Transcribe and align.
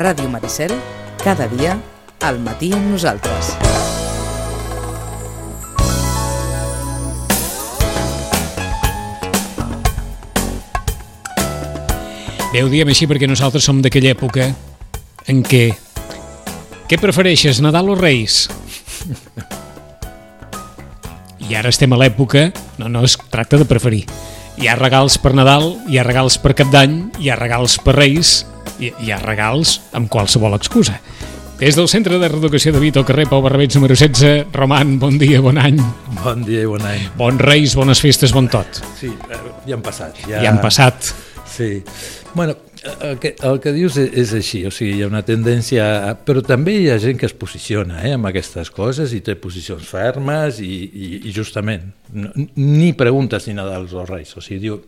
Ràdio 0.00 0.30
Maricel, 0.32 0.72
cada 1.20 1.44
dia, 1.44 1.74
al 2.24 2.38
matí 2.40 2.70
amb 2.72 2.86
nosaltres. 2.94 3.50
Bé, 12.48 12.62
ho 12.64 12.72
diem 12.72 12.88
així 12.88 13.04
perquè 13.04 13.28
nosaltres 13.28 13.68
som 13.68 13.84
d'aquella 13.84 14.14
època 14.16 14.48
en 15.28 15.44
què... 15.44 15.66
Què 16.88 16.96
prefereixes, 16.96 17.60
Nadal 17.60 17.92
o 17.92 18.00
Reis? 18.00 18.46
I 21.44 21.60
ara 21.60 21.68
estem 21.68 21.92
a 21.92 22.00
l'època... 22.00 22.48
No, 22.80 22.88
no 22.88 23.04
es 23.04 23.20
tracta 23.28 23.60
de 23.60 23.68
preferir. 23.68 24.06
Hi 24.58 24.68
ha 24.68 24.74
regals 24.76 25.16
per 25.22 25.32
Nadal, 25.36 25.76
hi 25.88 25.98
ha 26.00 26.04
regals 26.04 26.36
per 26.42 26.54
Cap 26.58 26.70
d'Any, 26.72 26.96
hi 27.22 27.30
ha 27.30 27.36
regals 27.38 27.78
per 27.84 27.94
Reis, 27.96 28.40
hi, 28.78 28.90
hi 28.90 29.12
ha 29.12 29.20
regals 29.22 29.78
amb 29.96 30.10
qualsevol 30.12 30.56
excusa. 30.58 30.98
Des 31.60 31.76
del 31.76 31.90
Centre 31.92 32.16
de 32.16 32.28
Reeducació 32.28 32.72
de 32.72 32.80
Vito, 32.80 33.04
carrer 33.04 33.26
Pau 33.28 33.42
Barrabets, 33.44 33.76
número 33.76 33.94
16, 33.96 34.48
Roman, 34.56 34.94
bon 34.98 35.18
dia, 35.20 35.42
bon 35.44 35.60
any. 35.60 35.76
Bon 36.22 36.40
dia 36.44 36.64
i 36.64 36.68
bon 36.68 36.84
any. 36.88 37.04
Bons 37.20 37.40
Reis, 37.44 37.76
bones 37.76 38.00
festes, 38.00 38.32
bon 38.32 38.48
tot. 38.48 38.80
Sí, 38.96 39.12
eh, 39.12 39.40
ja 39.68 39.76
han 39.76 39.84
passat. 39.84 40.22
Ja, 40.24 40.40
ja 40.40 40.48
han 40.48 40.60
passat. 40.64 41.12
Sí. 41.44 41.82
Bueno, 42.32 42.56
el 42.82 43.18
que, 43.18 43.34
el 43.42 43.58
que 43.60 43.72
dius 43.76 43.96
és, 44.00 44.10
és 44.22 44.32
així, 44.38 44.62
o 44.64 44.70
sigui, 44.72 44.94
hi 44.96 45.04
ha 45.04 45.10
una 45.10 45.22
tendència... 45.26 45.86
A, 46.10 46.14
però 46.16 46.42
també 46.44 46.78
hi 46.80 46.88
ha 46.92 46.98
gent 47.02 47.18
que 47.20 47.28
es 47.28 47.34
posiciona 47.36 48.00
eh, 48.06 48.14
amb 48.16 48.30
aquestes 48.30 48.70
coses 48.72 49.12
i 49.16 49.20
té 49.24 49.36
posicions 49.40 49.84
fermes 49.84 50.62
i, 50.64 50.70
i, 50.88 51.10
i 51.28 51.34
justament 51.36 51.90
no, 52.16 52.30
ni 52.56 52.92
pregunta 52.96 53.40
si 53.42 53.52
Nadal 53.56 53.84
o 53.92 54.06
Reis, 54.08 54.32
o 54.36 54.44
sigui, 54.44 54.62
diu 54.64 54.80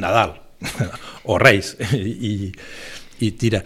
Nadal 0.00 0.32
o 1.30 1.36
Reis 1.40 1.74
i, 1.92 2.50
i 3.20 3.30
tira. 3.36 3.60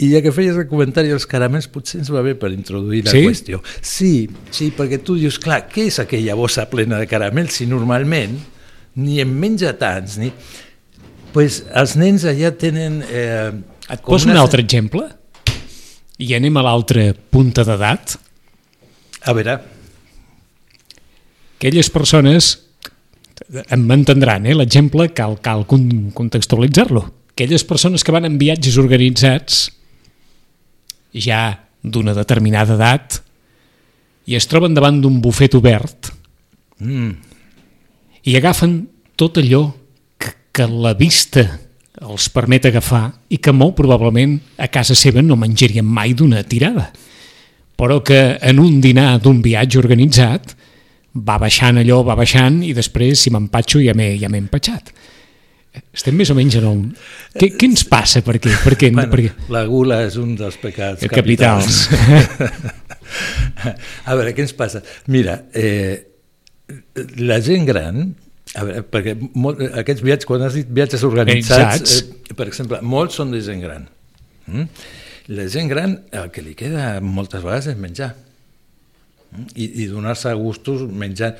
I 0.00 0.08
ja 0.14 0.22
que 0.24 0.32
feies 0.32 0.56
el 0.56 0.64
comentari 0.70 1.12
dels 1.12 1.28
caramels, 1.28 1.68
potser 1.68 2.00
ens 2.00 2.08
va 2.08 2.22
bé 2.24 2.32
per 2.40 2.48
introduir 2.54 3.02
la 3.04 3.12
sí? 3.12 3.26
qüestió. 3.26 3.60
Sí, 3.84 4.14
sí, 4.48 4.70
perquè 4.72 5.02
tu 5.04 5.18
dius, 5.20 5.36
clar, 5.42 5.66
què 5.68 5.90
és 5.90 6.00
aquella 6.00 6.38
bossa 6.38 6.64
plena 6.72 6.96
de 7.02 7.08
caramels 7.10 7.60
si 7.60 7.68
normalment 7.68 8.38
ni 8.96 9.20
en 9.20 9.36
menja 9.36 9.74
tants, 9.78 10.16
ni 10.16 10.32
pues 11.34 11.62
els 11.76 11.96
nens 12.00 12.26
allà 12.28 12.52
tenen... 12.58 13.00
Eh, 13.06 13.50
Et 13.90 14.02
poso 14.06 14.28
una... 14.28 14.36
un 14.38 14.42
altre 14.44 14.62
exemple? 14.62 15.06
I 16.20 16.34
anem 16.36 16.58
a 16.60 16.64
l'altra 16.66 17.10
punta 17.32 17.64
d'edat? 17.66 18.16
A 19.24 19.36
veure... 19.36 19.58
Aquelles 21.60 21.90
persones, 21.92 22.54
em 23.60 23.82
m'entendran, 23.84 24.46
eh, 24.48 24.54
l'exemple 24.56 25.10
cal, 25.12 25.34
cal 25.44 25.66
contextualitzar-lo. 25.68 27.02
Aquelles 27.34 27.66
persones 27.68 28.04
que 28.04 28.14
van 28.14 28.24
en 28.24 28.38
viatges 28.40 28.78
organitzats 28.80 29.66
ja 31.12 31.58
d'una 31.82 32.14
determinada 32.16 32.76
edat 32.76 33.20
i 34.30 34.36
es 34.38 34.46
troben 34.48 34.76
davant 34.76 35.00
d'un 35.02 35.18
bufet 35.22 35.56
obert 35.58 36.10
mm. 36.78 37.12
i 38.30 38.36
agafen 38.38 38.82
tot 39.18 39.40
allò 39.40 39.64
que 40.52 40.66
la 40.66 40.94
vista 40.98 41.44
els 42.00 42.28
permet 42.32 42.66
agafar 42.70 43.04
i 43.28 43.38
que 43.42 43.52
molt 43.52 43.76
probablement 43.78 44.38
a 44.58 44.70
casa 44.72 44.96
seva 44.96 45.22
no 45.22 45.36
menjarien 45.38 45.86
mai 45.86 46.14
d'una 46.16 46.42
tirada, 46.48 46.88
però 47.76 48.00
que 48.04 48.38
en 48.40 48.60
un 48.62 48.80
dinar 48.80 49.18
d'un 49.20 49.42
viatge 49.42 49.80
organitzat 49.80 50.54
va 51.14 51.38
baixant 51.42 51.80
allò, 51.80 52.02
va 52.06 52.16
baixant 52.18 52.60
i 52.64 52.72
després 52.76 53.24
si 53.24 53.32
m'empatxo 53.34 53.82
ja 53.82 53.94
m'he 53.96 54.14
ja 54.20 54.30
empatxat. 54.30 54.92
Estem 55.94 56.16
més 56.18 56.30
o 56.32 56.34
menys 56.34 56.56
en 56.58 56.66
el... 56.66 56.78
Què, 57.38 57.52
què 57.54 57.68
ens 57.68 57.84
passa? 57.86 58.24
Per 58.26 58.40
què? 58.42 58.50
Per 58.64 58.74
què? 58.78 58.90
Bueno, 58.90 59.10
per 59.12 59.20
què? 59.22 59.50
La 59.54 59.62
gula 59.70 60.00
és 60.02 60.16
un 60.18 60.32
dels 60.38 60.56
pecats 60.58 61.06
capitals. 61.10 61.84
capitals. 61.90 62.88
a 64.10 64.16
veure, 64.18 64.34
què 64.34 64.46
ens 64.46 64.54
passa? 64.58 64.82
Mira, 65.14 65.36
eh, 65.54 65.94
la 67.22 67.38
gent 67.44 67.68
gran 67.70 68.02
a 68.54 68.64
veure, 68.66 68.82
perquè 68.82 69.14
molt, 69.38 69.60
aquests 69.82 70.02
viatges, 70.02 70.28
quan 70.28 70.42
has 70.46 70.56
dit 70.58 70.70
viatges 70.80 71.04
organitzats, 71.06 72.00
eh, 72.02 72.34
per 72.34 72.48
exemple, 72.50 72.80
molts 72.82 73.20
són 73.20 73.34
de 73.34 73.42
gent 73.46 73.62
gran. 73.62 73.86
Mm? 74.50 74.66
La 75.36 75.46
gent 75.52 75.70
gran, 75.70 75.98
el 76.16 76.30
que 76.34 76.42
li 76.42 76.56
queda 76.58 76.96
moltes 77.04 77.44
vegades 77.44 77.70
és 77.70 77.78
menjar. 77.78 78.14
Mm? 79.30 79.50
I, 79.54 79.68
i 79.84 79.90
donar-se 79.90 80.32
a 80.32 80.38
gustos 80.38 80.82
menjant 80.90 81.38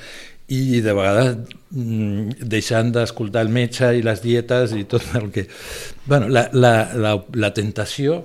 i 0.50 0.80
de 0.82 0.92
vegades 0.94 1.36
mm, 1.70 2.42
deixant 2.50 2.90
d'escoltar 2.94 3.44
el 3.46 3.52
metge 3.54 3.92
i 3.94 4.02
les 4.02 4.22
dietes 4.22 4.74
i 4.74 4.84
tot 4.90 5.06
el 5.18 5.30
que... 5.34 5.46
Bueno, 6.06 6.26
la, 6.28 6.48
la, 6.52 6.72
la, 6.98 7.14
la 7.38 7.50
tentació 7.54 8.24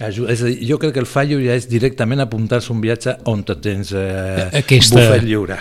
ajuda, 0.00 0.32
és 0.32 0.42
a 0.42 0.48
dir, 0.48 0.58
jo 0.70 0.78
crec 0.80 0.94
que 0.96 1.02
el 1.04 1.10
fallo 1.10 1.40
ja 1.42 1.56
és 1.58 1.68
directament 1.68 2.24
apuntar-se 2.24 2.72
un 2.72 2.80
viatge 2.80 3.18
on 3.28 3.44
te 3.44 3.58
tens 3.60 3.92
eh, 3.92 4.48
Aquesta... 4.62 5.02
bufet 5.02 5.26
lliure 5.26 5.58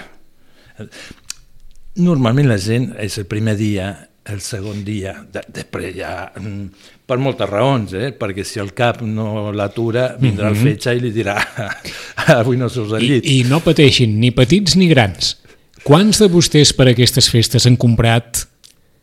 Normalment 1.97 2.47
la 2.49 2.59
gent 2.61 2.91
és 3.01 3.17
el 3.17 3.25
primer 3.29 3.55
dia, 3.57 3.87
el 4.27 4.41
segon 4.43 4.83
dia, 4.85 5.13
de, 5.33 5.41
després 5.55 5.95
ja, 5.95 6.27
mm, 6.35 6.91
per 7.07 7.17
moltes 7.23 7.49
raons, 7.49 7.93
eh? 7.97 8.11
perquè 8.17 8.43
si 8.45 8.61
el 8.61 8.73
cap 8.77 9.01
no 9.01 9.51
l'atura, 9.55 10.15
vindrà 10.19 10.49
mm 10.49 10.53
-hmm. 10.53 10.67
el 10.67 10.73
fetge 10.73 10.95
i 10.95 10.99
li 10.99 11.11
dirà 11.11 11.37
avui 12.41 12.57
no 12.57 12.69
surts 12.69 12.93
al 12.93 13.01
llit. 13.01 13.25
I, 13.25 13.39
I 13.39 13.43
no 13.49 13.59
pateixin, 13.59 14.19
ni 14.19 14.31
petits 14.31 14.75
ni 14.75 14.87
grans. 14.87 15.37
Quants 15.83 16.19
de 16.19 16.27
vostès 16.27 16.73
per 16.75 16.89
aquestes 16.89 17.29
festes 17.29 17.65
han 17.65 17.77
comprat 17.77 18.47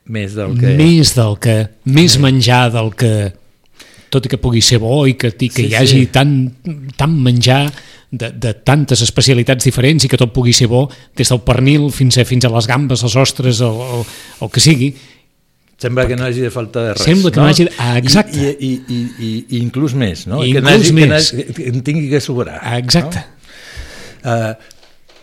més 0.05 0.35
del 0.35 0.59
que... 0.59 0.75
Més 0.77 1.15
del 1.15 1.39
que, 1.39 1.69
més 1.85 2.19
menjar 2.19 2.71
del 2.73 2.93
que 2.95 3.33
tot 4.15 4.27
i 4.27 4.33
que 4.33 4.41
pugui 4.41 4.63
ser 4.65 4.79
bo 4.83 5.05
i 5.11 5.17
que, 5.19 5.33
i 5.35 5.51
que 5.51 5.65
sí, 5.65 5.69
hi 5.71 5.77
hagi 5.79 6.05
sí. 6.05 6.13
tant, 6.15 6.35
tant 6.99 7.17
menjar 7.27 7.67
de, 8.15 8.31
de 8.31 8.53
tantes 8.67 9.03
especialitats 9.03 9.67
diferents 9.67 10.07
i 10.07 10.11
que 10.11 10.21
tot 10.21 10.33
pugui 10.35 10.55
ser 10.55 10.69
bo, 10.71 10.87
des 11.19 11.31
del 11.31 11.43
pernil 11.47 11.91
fins 11.95 12.21
a, 12.21 12.27
fins 12.29 12.47
a 12.47 12.53
les 12.55 12.69
gambes, 12.71 13.03
les 13.03 13.17
ostres, 13.19 13.63
el, 13.65 13.83
el, 13.99 14.07
el 14.47 14.53
que 14.55 14.63
sigui. 14.63 14.95
Sembla 15.85 16.07
que 16.07 16.17
no 16.17 16.25
hagi 16.25 16.45
de 16.45 16.51
falta 16.55 16.85
de 16.87 16.93
res. 16.95 17.03
Sembla 17.05 17.33
que 17.35 17.41
no, 17.43 17.49
no 17.49 17.53
hagi 17.53 17.67
de... 17.67 17.73
Ah, 17.83 17.97
exacte. 17.99 18.39
I, 18.39 18.53
i, 18.55 18.73
i, 18.87 19.01
i, 19.19 19.33
i 19.57 19.63
inclús 19.65 19.97
més, 19.99 20.29
no? 20.31 20.45
I 20.45 20.55
que 20.55 20.63
inclús 20.63 20.87
hagi, 20.87 20.95
més. 21.01 21.33
Que, 21.35 21.49
que 21.57 21.67
en 21.73 21.83
tingui 21.87 22.07
que 22.13 22.23
sobrar. 22.25 22.61
Ah, 22.63 22.79
exacte. 22.79 23.25
No? 23.25 23.33
Uh, 24.25 24.75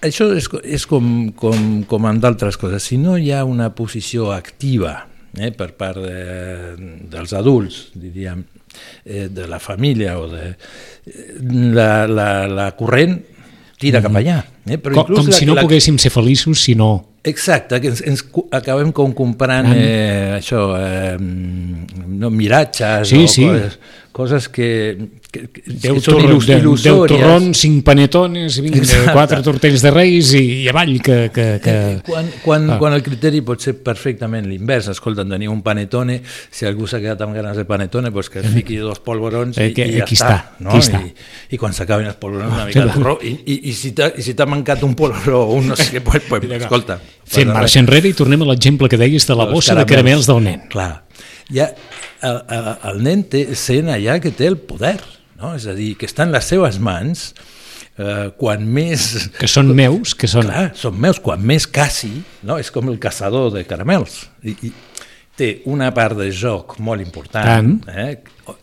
això 0.06 0.28
és, 0.38 0.50
és 0.76 0.86
com, 0.90 1.32
com, 1.38 1.82
com 1.90 2.10
amb 2.10 2.22
d'altres 2.22 2.60
coses. 2.60 2.84
Si 2.84 3.00
no 3.02 3.16
hi 3.18 3.32
ha 3.34 3.46
una 3.48 3.72
posició 3.74 4.32
activa 4.36 4.98
eh, 5.38 5.54
per 5.56 5.72
part 5.80 6.02
de, 6.04 6.76
dels 7.10 7.34
adults, 7.38 7.86
diríem, 7.96 8.44
eh, 9.06 9.28
de 9.32 9.48
la 9.48 9.60
família 9.60 10.18
o 10.20 10.28
de 10.32 10.56
la, 11.76 12.08
la, 12.08 12.32
la 12.48 12.72
corrent 12.78 13.20
tira 13.82 14.00
mm. 14.00 14.04
cap 14.06 14.20
allà. 14.22 14.42
Eh? 14.68 14.78
Però 14.78 15.02
com, 15.02 15.16
com 15.16 15.32
la, 15.32 15.38
si 15.38 15.48
no 15.50 15.58
la... 15.58 15.66
poguéssim 15.66 15.98
ser 16.02 16.14
feliços 16.14 16.62
si 16.68 16.76
no... 16.78 16.92
Exacte, 17.24 17.78
que 17.78 17.92
ens, 17.92 18.00
ens 18.10 18.24
acabem 18.50 18.90
com 18.98 19.12
comprant 19.14 19.68
eh, 19.76 20.40
això, 20.40 20.72
eh, 20.74 21.18
no, 21.22 22.32
miratges 22.34 23.12
sí, 23.12 23.20
o 23.22 23.30
sí. 23.30 23.46
coses, 23.46 23.76
coses 24.12 24.48
que, 24.50 25.10
que, 25.32 25.46
que 25.48 25.62
deu 25.84 26.00
són 26.04 26.20
il·lus, 26.20 26.48
il·lusòries. 26.52 26.84
Deu 26.84 27.02
torrons, 27.10 27.62
cinc 27.64 27.84
panetones, 27.88 28.58
vinga, 28.64 28.84
quatre 29.16 29.40
tortells 29.46 29.84
de 29.86 29.92
reis 29.94 30.34
i, 30.38 30.42
i 30.66 30.70
avall 30.72 30.98
que... 31.04 31.18
que, 31.34 31.46
que... 31.64 31.76
Eh, 31.76 32.00
quan, 32.08 32.28
quan, 32.44 32.68
ah. 32.76 32.78
quan 32.82 32.96
el 32.98 33.04
criteri 33.06 33.42
pot 33.48 33.64
ser 33.64 33.78
perfectament 33.86 34.50
l'invers, 34.50 34.92
escolta, 34.92 35.26
teniu 35.28 35.54
un 35.54 35.64
panetone, 35.66 36.20
si 36.52 36.68
algú 36.70 36.90
s'ha 36.90 37.00
quedat 37.04 37.24
amb 37.26 37.38
ganes 37.38 37.60
de 37.60 37.66
panetone, 37.70 38.12
pues 38.12 38.32
que 38.34 38.44
es 38.44 38.50
fiqui 38.52 38.82
dos 38.82 39.00
polvorons 39.04 39.58
i, 39.58 39.70
eh, 39.70 39.76
que, 39.78 39.88
i 39.88 40.00
ja 40.00 40.08
aquí 40.08 40.20
està. 40.20 40.34
està, 40.36 40.66
no? 40.68 40.76
està. 40.78 41.02
I, 41.02 41.56
I 41.56 41.62
quan 41.62 41.76
s'acaben 41.78 42.12
els 42.12 42.20
polvorons 42.22 42.58
una 42.58 42.68
mica 42.68 42.86
d'arró, 42.90 43.18
i, 43.24 43.38
i, 43.46 43.60
i 43.72 43.76
si 43.78 43.94
t'ha 43.96 44.50
mancat 44.50 44.84
un 44.88 44.98
polvoró 45.00 45.46
o 45.48 45.56
un 45.60 45.72
no 45.72 45.80
sé 45.80 45.88
què, 45.96 46.04
pues, 46.06 46.28
pues, 46.28 46.50
escolta... 46.60 47.00
Fem 47.32 47.48
marxa 47.48 47.80
enrere 47.80 48.10
i 48.12 48.16
tornem 48.18 48.42
a 48.44 48.50
l'exemple 48.50 48.90
que 48.92 49.00
deies 49.00 49.24
de 49.30 49.38
la 49.40 49.48
bossa 49.48 49.78
de 49.78 49.86
caramels 49.88 50.28
del 50.28 50.42
nen. 50.44 50.66
Clar, 50.74 51.06
ja, 51.48 51.70
el, 52.22 52.42
el, 52.58 52.70
el 52.92 53.02
nen 53.06 53.24
té, 53.30 53.46
sent 53.58 53.90
allà 53.92 54.20
que 54.24 54.34
té 54.36 54.50
el 54.50 54.60
poder, 54.60 55.00
no? 55.40 55.56
és 55.58 55.68
a 55.70 55.76
dir, 55.78 55.94
que 56.00 56.10
està 56.10 56.28
en 56.28 56.36
les 56.36 56.48
seves 56.48 56.78
mans, 56.84 57.32
eh, 57.98 58.30
quan 58.38 58.64
més... 58.66 59.08
Que 59.40 59.50
són 59.52 59.74
meus, 59.78 60.16
que 60.18 60.30
són... 60.32 60.48
Clar, 60.50 60.70
són 60.78 61.00
meus, 61.02 61.22
quan 61.24 61.42
més 61.46 61.68
caci, 61.68 62.14
no? 62.48 62.60
és 62.62 62.72
com 62.74 62.92
el 62.92 63.00
caçador 63.02 63.52
de 63.56 63.66
caramels. 63.70 64.24
I, 64.46 64.56
i 64.70 64.74
té 65.42 65.52
una 65.72 65.90
part 65.96 66.20
de 66.20 66.30
joc 66.36 66.78
molt 66.84 67.02
important, 67.02 67.74
eh? 67.90 68.12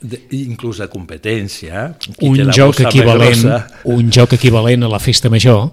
de, 0.00 0.20
inclús 0.44 0.82
de 0.82 0.88
competència. 0.92 1.88
Un 2.22 2.52
joc, 2.54 2.82
equivalent, 2.86 3.44
un 3.88 4.12
joc 4.14 4.36
equivalent 4.38 4.86
a 4.86 4.92
la 4.92 5.02
festa 5.02 5.32
major, 5.32 5.70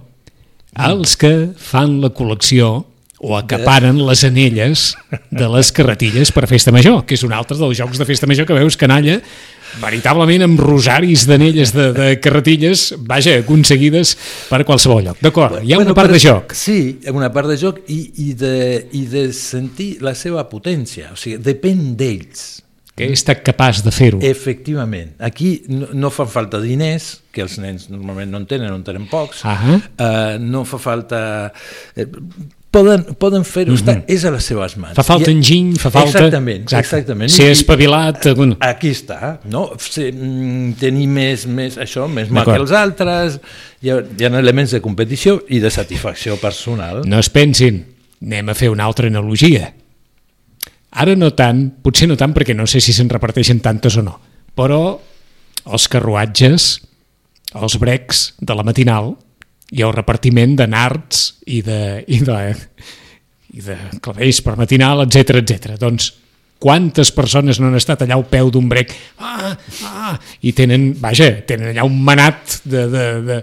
els 0.86 1.16
que 1.20 1.34
fan 1.56 2.00
la 2.04 2.12
col·lecció 2.16 2.86
o 3.26 3.36
acaparen 3.40 3.98
les 4.06 4.24
anelles 4.28 4.88
de 5.32 5.50
les 5.58 5.72
carretilles 5.74 6.32
per 6.36 6.46
festa 6.52 6.74
major, 6.76 7.04
que 7.06 7.18
és 7.18 7.26
un 7.26 7.34
altre 7.34 7.58
dels 7.58 7.78
jocs 7.80 8.02
de 8.02 8.08
festa 8.08 8.30
major 8.30 8.46
que 8.46 8.58
veus 8.58 8.78
canalla 8.78 9.20
veritablement 9.82 10.46
amb 10.46 10.60
rosaris 10.62 11.26
d'anelles 11.28 11.74
de, 11.76 11.90
de 11.96 12.10
carretilles, 12.24 12.88
vaja, 13.10 13.40
aconseguides 13.42 14.16
per 14.50 14.62
qualsevol 14.68 15.10
lloc. 15.10 15.24
D'acord, 15.24 15.60
hi 15.62 15.74
ha 15.74 15.80
bueno, 15.82 15.92
una 15.92 15.98
part 15.98 16.14
de 16.14 16.22
joc. 16.22 16.56
Sí, 16.56 17.00
una 17.12 17.32
part 17.34 17.52
de 17.52 17.58
joc 17.60 17.82
i, 17.92 18.02
i, 18.28 18.34
de, 18.40 18.56
i 18.96 19.06
de 19.12 19.28
sentir 19.36 19.96
la 20.06 20.16
seva 20.18 20.46
potència, 20.52 21.12
o 21.16 21.20
sigui, 21.20 21.42
depèn 21.44 21.90
d'ells. 22.00 22.46
que 22.96 23.10
estat 23.12 23.42
capaç 23.44 23.82
de 23.84 23.92
fer-ho. 23.92 24.22
Efectivament. 24.24 25.18
Aquí 25.20 25.66
no, 25.68 25.90
no 25.92 26.12
fan 26.16 26.30
falta 26.32 26.62
diners, 26.64 27.10
que 27.36 27.44
els 27.44 27.58
nens 27.60 27.90
normalment 27.92 28.32
no 28.32 28.40
en 28.40 28.46
tenen, 28.48 28.72
no 28.72 28.80
en 28.80 28.86
tenen 28.88 29.10
pocs. 29.12 29.44
Ah 29.44 29.58
uh, 29.68 30.38
no 30.40 30.64
fa 30.64 30.80
falta... 30.80 31.22
Eh, 32.76 32.82
poden, 32.82 33.06
poden 33.20 33.46
fer-ho, 33.48 33.72
mm 33.74 33.78
-hmm. 33.78 34.04
és 34.08 34.26
a 34.26 34.32
les 34.32 34.44
seves 34.44 34.76
mans. 34.78 34.96
Fa 34.96 35.04
falta 35.04 35.32
I, 35.32 35.34
enginy, 35.34 35.78
fa 35.78 35.90
falta... 35.90 36.18
Exactament, 36.18 36.62
exacte. 36.62 36.86
exactament. 36.86 37.32
Ser 37.32 37.50
espavilat... 37.52 38.36
Bueno. 38.36 38.58
Aquí 38.60 38.90
està, 38.90 39.40
no? 39.46 39.72
Ser, 39.80 40.12
mm, 40.14 40.74
tenir 40.80 41.08
més, 41.08 41.46
més 41.48 41.78
això, 41.78 42.08
més 42.08 42.30
mal 42.30 42.46
que 42.46 42.60
els 42.60 42.72
altres, 42.72 43.40
hi 43.82 43.90
ha, 43.90 44.04
hi 44.20 44.26
ha 44.26 44.40
elements 44.40 44.72
de 44.72 44.82
competició 44.82 45.44
i 45.50 45.60
de 45.60 45.70
satisfacció 45.70 46.38
personal. 46.38 47.02
No 47.06 47.20
es 47.20 47.30
pensin, 47.30 47.86
anem 48.22 48.50
a 48.50 48.54
fer 48.54 48.70
una 48.70 48.84
altra 48.84 49.08
analogia 49.08 49.74
Ara 50.96 51.12
no 51.20 51.34
tant, 51.36 51.68
potser 51.84 52.08
no 52.08 52.16
tant 52.16 52.32
perquè 52.32 52.56
no 52.56 52.64
sé 52.72 52.80
si 52.80 52.94
se'n 52.96 53.10
reparteixen 53.12 53.60
tantes 53.60 53.98
o 54.00 54.04
no, 54.06 54.16
però 54.56 54.96
els 55.66 55.88
carruatges, 55.92 56.68
els 57.52 57.76
brecs 57.82 58.22
de 58.40 58.56
la 58.56 58.64
matinal 58.64 59.12
i 59.72 59.82
el 59.82 59.94
repartiment 59.96 60.54
de 60.60 60.68
narts 60.70 61.26
i 61.50 61.62
de, 61.66 61.80
i 62.08 62.20
de, 62.26 62.38
i 63.56 63.66
de 63.66 63.80
clavells 64.04 64.44
per 64.46 64.56
matinal, 64.60 65.06
etc 65.08 65.42
etc. 65.42 65.74
Doncs 65.82 66.12
quantes 66.62 67.12
persones 67.16 67.60
no 67.60 67.70
han 67.70 67.80
estat 67.80 68.06
allà 68.06 68.16
al 68.18 68.28
peu 68.30 68.52
d'un 68.54 68.70
brec 68.72 68.94
ah, 69.20 69.56
ah, 69.86 70.14
i 70.42 70.54
tenen, 70.56 70.94
vaja, 71.02 71.32
tenen 71.48 71.74
allà 71.74 71.84
un 71.88 71.98
manat 72.06 72.62
de, 72.64 72.86
de, 72.90 73.04
de... 73.28 73.42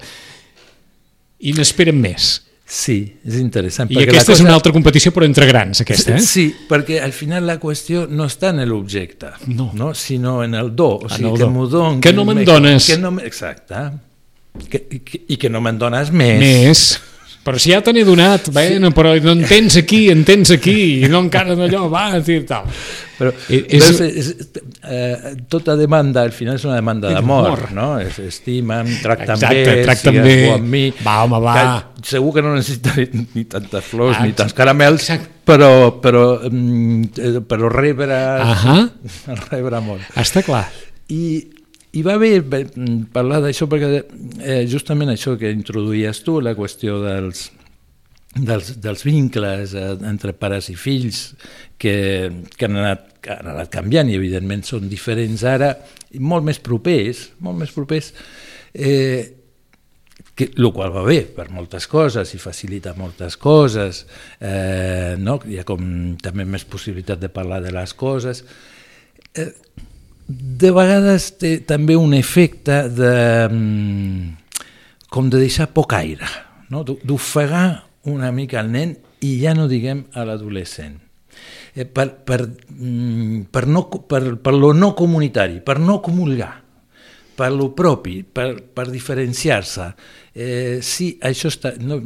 i 1.47 1.53
n'esperen 1.59 2.01
més 2.01 2.39
Sí, 2.73 2.95
és 3.29 3.35
interessant. 3.37 3.91
I 3.93 3.99
aquesta 4.01 4.31
cosa... 4.31 4.39
és 4.39 4.43
una 4.47 4.55
altra 4.57 4.73
competició 4.73 5.11
però 5.13 5.27
entre 5.29 5.45
grans, 5.45 5.83
aquesta, 5.85 6.15
eh? 6.17 6.23
Sí, 6.25 6.47
perquè 6.71 7.03
al 7.05 7.13
final 7.13 7.45
la 7.45 7.59
qüestió 7.61 8.07
no 8.09 8.25
està 8.31 8.49
en 8.55 8.63
l'objecte, 8.65 9.35
no. 9.53 9.69
no. 9.77 9.91
sinó 9.93 10.39
en 10.41 10.57
el 10.57 10.71
do. 10.73 10.95
O 11.05 11.11
sigui, 11.13 11.35
que 11.43 11.51
m'ho. 11.53 11.67
Que 12.01 12.15
no 12.17 12.25
me'n 12.25 12.41
dones. 12.49 12.89
Que 12.89 12.97
no, 12.97 13.13
exacte. 13.21 13.83
Que, 14.53 14.85
que, 15.01 15.25
I 15.33 15.39
que 15.41 15.49
no 15.49 15.63
me'n 15.65 15.79
dones 15.81 16.13
més. 16.13 16.43
Més. 16.43 16.85
Però 17.43 17.59
si 17.59 17.73
ja 17.73 17.81
te 17.83 17.91
n'he 17.91 18.05
donat, 18.07 18.53
bueno, 18.55 18.93
sí. 18.93 18.95
però 18.95 19.13
no 19.19 19.33
en 19.35 19.41
tens 19.51 19.75
aquí, 19.81 20.05
en 20.13 20.21
tens 20.23 20.53
aquí, 20.55 21.03
i 21.03 21.09
no 21.11 21.25
encara 21.25 21.57
d'allò, 21.59 21.89
va, 21.91 22.05
i 22.21 22.37
tal. 22.47 22.69
Però 23.19 23.33
és, 23.51 23.89
és, 23.89 23.99
és, 24.07 24.29
eh, 24.87 25.33
tota 25.51 25.75
demanda, 25.79 26.23
al 26.23 26.31
final 26.37 26.55
és 26.61 26.67
una 26.69 26.77
demanda 26.79 27.11
d'amor, 27.11 27.65
no? 27.75 27.89
És, 27.99 28.21
estima'm, 28.23 28.93
tracta'm 29.03 29.41
Exacte, 29.41 29.65
bé, 29.67 29.75
tracta'm 29.89 30.19
bé, 30.23 30.37
amb 30.53 30.71
mi. 30.71 30.85
Va, 31.03 31.17
home, 31.25 31.41
va. 31.43 31.57
Que, 31.59 32.07
segur 32.13 32.31
que 32.37 32.45
no 32.47 32.55
necessita 32.55 32.95
ni, 33.35 33.45
tantes 33.51 33.91
flors, 33.91 34.21
ah, 34.21 34.23
ni 34.23 34.39
tants 34.39 34.55
caramels, 34.55 35.03
exacte. 35.03 35.35
però, 35.51 35.73
però, 36.05 36.25
mm, 36.47 37.43
però 37.51 37.73
rebre, 37.75 38.21
uh 38.39 38.55
-huh. 38.63 39.43
rebre 39.49 39.83
molt. 39.83 40.07
Està 40.15 40.47
clar. 40.47 40.69
I 41.11 41.43
i 41.93 42.03
va 42.05 42.17
bé 42.21 42.39
parlar 43.13 43.43
d'això 43.45 43.69
perquè 43.69 43.99
eh, 44.01 44.63
justament 44.71 45.13
això 45.13 45.37
que 45.41 45.51
introduïes 45.53 46.23
tu, 46.25 46.39
la 46.41 46.55
qüestió 46.57 46.97
dels, 47.03 47.51
dels, 48.33 48.73
dels 48.81 49.05
vincles 49.05 49.75
eh, 49.77 49.91
entre 50.09 50.33
pares 50.33 50.71
i 50.73 50.77
fills 50.79 51.35
que, 51.77 51.95
que, 52.57 52.65
han 52.65 52.81
anat, 52.81 53.05
que 53.21 53.37
han 53.37 53.53
anat 53.53 53.73
canviant 53.75 54.09
i 54.09 54.17
evidentment 54.17 54.65
són 54.65 54.89
diferents 54.89 55.45
ara, 55.45 55.75
molt 56.21 56.49
més 56.49 56.63
propers, 56.65 57.27
molt 57.45 57.61
més 57.61 57.77
propers, 57.77 58.13
eh, 58.73 59.23
que, 60.33 60.49
el 60.57 60.73
qual 60.73 60.95
va 60.95 61.05
bé 61.05 61.21
per 61.37 61.51
moltes 61.53 61.87
coses 61.93 62.33
i 62.33 62.41
facilita 62.41 62.97
moltes 62.97 63.37
coses, 63.37 64.07
eh, 64.41 65.15
no? 65.21 65.37
hi 65.45 65.61
ha 65.61 65.69
com 65.69 66.17
també 66.23 66.49
més 66.49 66.65
possibilitat 66.65 67.21
de 67.21 67.29
parlar 67.33 67.61
de 67.61 67.75
les 67.75 67.93
coses. 67.93 68.45
Eh, 69.37 69.51
de 70.27 70.71
vegades 70.75 71.33
té 71.41 71.57
també 71.67 71.97
un 71.99 72.15
efecte 72.15 72.89
de, 72.89 73.15
mm, 73.51 74.59
com 75.13 75.31
de 75.31 75.41
deixar 75.43 75.73
poc 75.75 75.95
aire, 75.99 76.29
no? 76.71 76.85
d'ofegar 76.85 77.85
una 78.05 78.33
mica 78.33 78.61
el 78.61 78.71
nen 78.73 78.97
i 79.23 79.37
ja 79.43 79.55
no 79.55 79.69
diguem 79.69 80.07
a 80.15 80.25
l'adolescent. 80.25 80.99
Eh, 81.75 81.87
per, 81.87 82.11
per, 82.25 82.45
mm, 82.45 83.49
per, 83.51 83.67
no, 83.67 83.87
per, 83.89 84.37
per 84.37 84.55
lo 84.55 84.73
no 84.73 84.93
comunitari, 84.95 85.61
per 85.61 85.79
no 85.79 86.01
comulgar, 86.01 86.63
per 87.35 87.53
lo 87.53 87.71
propi, 87.73 88.23
per, 88.23 88.63
per 88.63 88.91
diferenciar-se. 88.91 89.93
Eh, 90.35 90.79
sí, 90.85 91.17
això, 91.21 91.49
està, 91.49 91.73
no, 91.81 92.01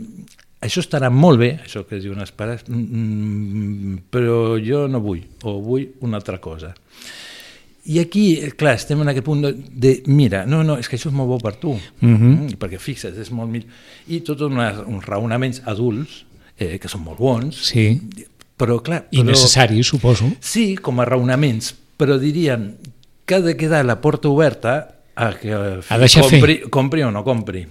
això 0.62 0.82
estarà 0.84 1.10
molt 1.10 1.40
bé, 1.42 1.50
això 1.64 1.82
que 1.86 1.98
diuen 2.02 2.22
els 2.22 2.32
pares, 2.32 2.62
mm, 2.68 4.06
però 4.10 4.56
jo 4.62 4.86
no 4.88 5.02
vull, 5.02 5.24
o 5.42 5.58
vull 5.62 5.88
una 6.06 6.20
altra 6.22 6.38
cosa. 6.38 6.74
I 7.86 8.00
aquí, 8.02 8.24
clar, 8.58 8.74
estem 8.80 9.00
en 9.04 9.10
aquest 9.12 9.26
punt 9.26 9.44
de, 9.44 9.52
de 9.54 9.92
mira, 10.10 10.44
no, 10.46 10.62
no, 10.66 10.78
és 10.80 10.88
que 10.90 10.98
això 10.98 11.10
és 11.12 11.16
molt 11.16 11.30
bo 11.30 11.38
per 11.42 11.54
tu, 11.60 11.76
uh 11.76 11.80
mhm. 12.00 12.16
-huh. 12.16 12.32
mm, 12.32 12.58
perquè 12.58 12.78
fixa't, 12.78 13.16
és 13.18 13.30
molt 13.30 13.50
millor. 13.50 13.68
I 14.08 14.20
tots 14.20 14.42
uns 14.42 15.06
raonaments 15.06 15.62
adults, 15.64 16.24
eh, 16.58 16.78
que 16.78 16.88
són 16.88 17.04
molt 17.04 17.18
bons, 17.18 17.56
sí. 17.56 18.00
però 18.56 18.82
clar... 18.82 19.06
I 19.10 19.18
però, 19.18 19.30
necessaris, 19.30 19.86
suposo. 19.86 20.30
Sí, 20.40 20.76
com 20.76 21.00
a 21.00 21.04
raonaments, 21.04 21.74
però 21.96 22.18
diríem 22.18 22.74
que 23.24 23.34
ha 23.34 23.40
de 23.40 23.56
quedar 23.56 23.84
la 23.84 24.00
porta 24.00 24.28
oberta 24.28 25.02
a 25.14 25.32
que 25.32 25.52
a 25.52 25.80
compri, 26.20 26.60
compri 26.70 27.02
o 27.02 27.10
no 27.10 27.24
compri 27.24 27.66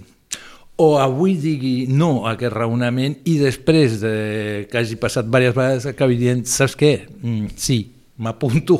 o 0.76 0.98
avui 1.00 1.36
digui 1.40 1.86
no 1.88 2.26
a 2.26 2.34
aquest 2.34 2.52
raonament 2.52 3.16
i 3.24 3.38
després 3.40 4.00
de 4.02 4.16
que 4.70 4.80
hagi 4.80 4.98
passat 5.00 5.24
diverses 5.24 5.56
vegades 5.56 5.86
acabi 5.88 6.18
dient, 6.20 6.44
saps 6.44 6.76
què? 6.76 6.92
Mm, 7.22 7.54
sí, 7.56 7.78
m'apunto 8.20 8.78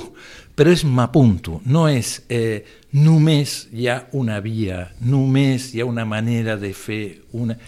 però 0.56 0.72
és 0.72 0.82
m'apunto, 0.88 1.60
no 1.68 1.84
és 1.92 2.16
eh, 2.32 2.64
només 2.96 3.66
hi 3.76 3.90
ha 3.92 4.00
una 4.16 4.40
via, 4.40 4.86
només 5.04 5.68
hi 5.74 5.82
ha 5.82 5.88
una 5.88 6.06
manera 6.08 6.56
de 6.56 6.72
fer, 6.72 7.02
una, 7.36 7.58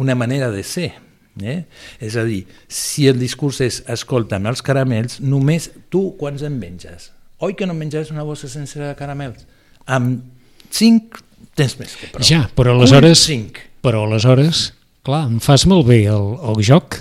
una 0.00 0.16
manera 0.16 0.50
de 0.50 0.64
ser. 0.64 0.94
Eh? 1.40 1.62
És 2.00 2.16
a 2.20 2.24
dir, 2.28 2.42
si 2.68 3.06
el 3.08 3.20
discurs 3.20 3.60
és 3.64 3.80
escolta'm 3.92 4.48
els 4.48 4.64
caramels, 4.64 5.18
només 5.20 5.70
tu 5.92 6.10
quants 6.20 6.44
en 6.44 6.56
menges? 6.60 7.10
Oi 7.44 7.56
que 7.58 7.68
no 7.68 7.76
menges 7.76 8.12
una 8.12 8.24
bossa 8.24 8.48
sencera 8.48 8.90
de 8.90 8.96
caramels? 8.96 9.44
Amb 9.84 10.24
cinc 10.72 11.20
tens 11.58 11.76
més 11.80 11.94
que 11.98 12.08
prou. 12.12 12.24
Ja, 12.24 12.46
però 12.56 12.76
aleshores... 12.76 13.26
cinc. 13.28 13.60
Però 13.82 14.04
aleshores, 14.06 14.70
clar, 15.04 15.24
em 15.26 15.40
fas 15.42 15.66
molt 15.68 15.88
bé 15.88 16.04
el, 16.12 16.28
el 16.52 16.60
joc, 16.64 17.00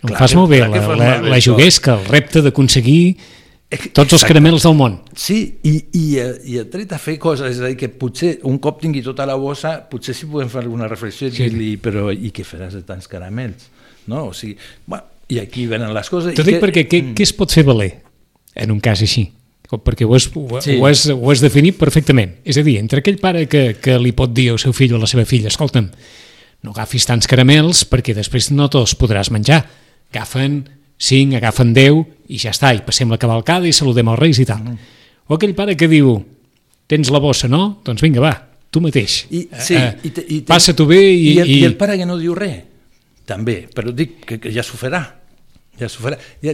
em 0.00 0.08
clar, 0.08 0.22
fas 0.22 0.34
molt 0.38 0.50
bé 0.50 0.62
la, 0.64 0.70
la, 0.72 0.94
la, 0.96 1.10
la 1.34 1.40
juguesca, 1.44 1.98
el 2.00 2.06
repte 2.08 2.40
d'aconseguir 2.42 3.02
tots 3.96 4.16
els 4.16 4.24
caramels 4.26 4.66
del 4.66 4.76
món. 4.78 4.98
Sí, 5.18 5.38
i, 5.66 5.74
i, 5.96 6.04
eh, 6.22 6.30
i 6.50 6.58
ha 6.60 6.64
tret 6.70 6.92
a 6.96 6.98
fer 7.02 7.16
coses, 7.22 7.54
és 7.56 7.62
a 7.62 7.70
dir, 7.70 7.78
que 7.80 7.90
potser 7.92 8.36
un 8.50 8.58
cop 8.62 8.82
tingui 8.82 9.02
tota 9.04 9.26
la 9.28 9.36
bossa, 9.40 9.76
potser 9.90 10.16
sí 10.16 10.28
podem 10.30 10.50
fer 10.52 10.62
alguna 10.64 10.88
reflexió 10.90 11.28
i 11.28 11.34
sí. 11.34 11.44
dir-li, 11.44 11.74
però 11.82 12.10
i 12.12 12.32
què 12.34 12.46
faràs 12.46 12.76
de 12.78 12.82
tants 12.86 13.10
caramels? 13.10 13.70
No? 14.10 14.26
O 14.30 14.34
sigui, 14.36 14.58
bueno, 14.86 15.06
i 15.32 15.40
aquí 15.40 15.68
venen 15.70 15.94
les 15.94 16.10
coses... 16.12 16.36
T'ho 16.36 16.46
dic 16.46 16.58
que... 16.58 16.66
perquè 16.66 16.84
què, 16.88 17.00
mm. 17.02 17.16
què 17.18 17.26
es 17.26 17.34
pot 17.36 17.52
fer 17.52 17.64
valer 17.66 17.92
en 18.54 18.74
un 18.74 18.82
cas 18.84 19.02
així? 19.04 19.28
perquè 19.74 20.06
ho 20.06 20.12
has, 20.14 20.28
ho, 20.36 20.60
sí. 20.62 20.76
ho, 20.78 20.84
has, 20.86 21.06
ho 21.10 21.30
has 21.32 21.40
definit 21.42 21.74
perfectament. 21.74 22.36
És 22.46 22.58
a 22.60 22.62
dir, 22.62 22.76
entre 22.78 23.00
aquell 23.02 23.18
pare 23.18 23.48
que, 23.50 23.72
que 23.82 23.96
li 23.98 24.12
pot 24.14 24.30
dir 24.30 24.52
al 24.52 24.60
seu 24.62 24.74
fill 24.76 24.94
o 24.94 25.00
a 25.00 25.02
la 25.02 25.08
seva 25.10 25.24
filla, 25.26 25.50
escolta'm, 25.50 25.88
no 26.64 26.72
agafis 26.72 27.08
tants 27.08 27.26
caramels 27.26 27.82
perquè 27.90 28.14
després 28.16 28.52
no 28.54 28.68
te'ls 28.70 28.94
podràs 29.00 29.32
menjar. 29.34 29.64
Agafen 30.12 30.60
5, 31.02 31.40
agafen 31.40 31.74
10 31.74 32.04
i 32.28 32.38
ja 32.40 32.52
està, 32.54 32.72
i 32.74 32.82
passem 32.86 33.10
la 33.12 33.18
cavalcada 33.20 33.68
i 33.68 33.74
saludem 33.76 34.10
els 34.12 34.20
reis 34.20 34.40
i 34.40 34.46
tal. 34.48 34.62
Mm. 34.62 34.92
O 35.28 35.36
aquell 35.36 35.54
pare 35.56 35.76
que 35.76 35.88
diu, 35.88 36.16
tens 36.90 37.10
la 37.12 37.20
bossa, 37.22 37.48
no? 37.48 37.80
Doncs 37.84 38.04
vinga, 38.04 38.22
va, 38.24 38.34
tu 38.70 38.82
mateix. 38.84 39.24
I, 39.30 39.46
sí, 39.60 39.76
uh, 39.78 39.90
i, 40.04 40.12
i 40.36 40.40
Passa-t'ho 40.48 40.86
bé 40.88 41.00
i, 41.00 41.18
i, 41.32 41.34
el, 41.42 41.50
i... 41.50 41.58
I 41.62 41.68
el 41.68 41.76
pare 41.80 41.98
que 42.00 42.08
no 42.08 42.18
diu 42.20 42.36
res, 42.38 42.62
també, 43.28 43.62
però 43.72 43.92
dic 43.94 44.22
que, 44.28 44.40
que 44.42 44.52
ja 44.54 44.64
s'ho 44.66 44.80
farà. 44.80 45.02
Ja 45.80 45.88
s'ho 45.90 46.04
farà. 46.04 46.18
I 46.44 46.52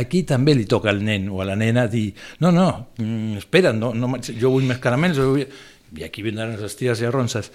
aquí 0.00 0.22
també 0.28 0.54
li 0.56 0.66
toca 0.70 0.90
al 0.92 1.02
nen 1.04 1.28
o 1.30 1.42
a 1.42 1.48
la 1.48 1.56
nena 1.58 1.86
dir, 1.90 2.10
no, 2.40 2.52
no, 2.54 2.68
mm, 2.98 3.42
espera, 3.42 3.74
no, 3.76 3.92
no, 3.94 4.14
jo 4.30 4.54
vull 4.54 4.68
més 4.68 4.82
caramels, 4.82 5.20
vull... 5.20 5.46
i 5.92 6.06
aquí 6.06 6.22
vindran 6.24 6.54
les 6.56 6.76
ties 6.78 7.02
i 7.02 7.08
arronses. 7.08 7.50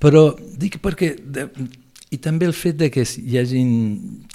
Però 0.00 0.30
dic 0.38 0.78
perquè 0.84 1.14
de, 1.20 1.48
i 2.14 2.20
també 2.22 2.46
el 2.48 2.54
fet 2.56 2.78
de 2.80 2.90
que 2.92 3.04
hi 3.04 3.38
hagin 3.40 3.70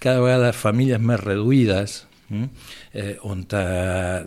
cada 0.01 0.21
vegada 0.23 0.51
famílies 0.53 1.01
més 1.01 1.21
reduïdes, 1.21 2.03
mm, 2.29 2.45
eh, 2.93 3.15
on 3.27 3.43
eh, 3.51 4.23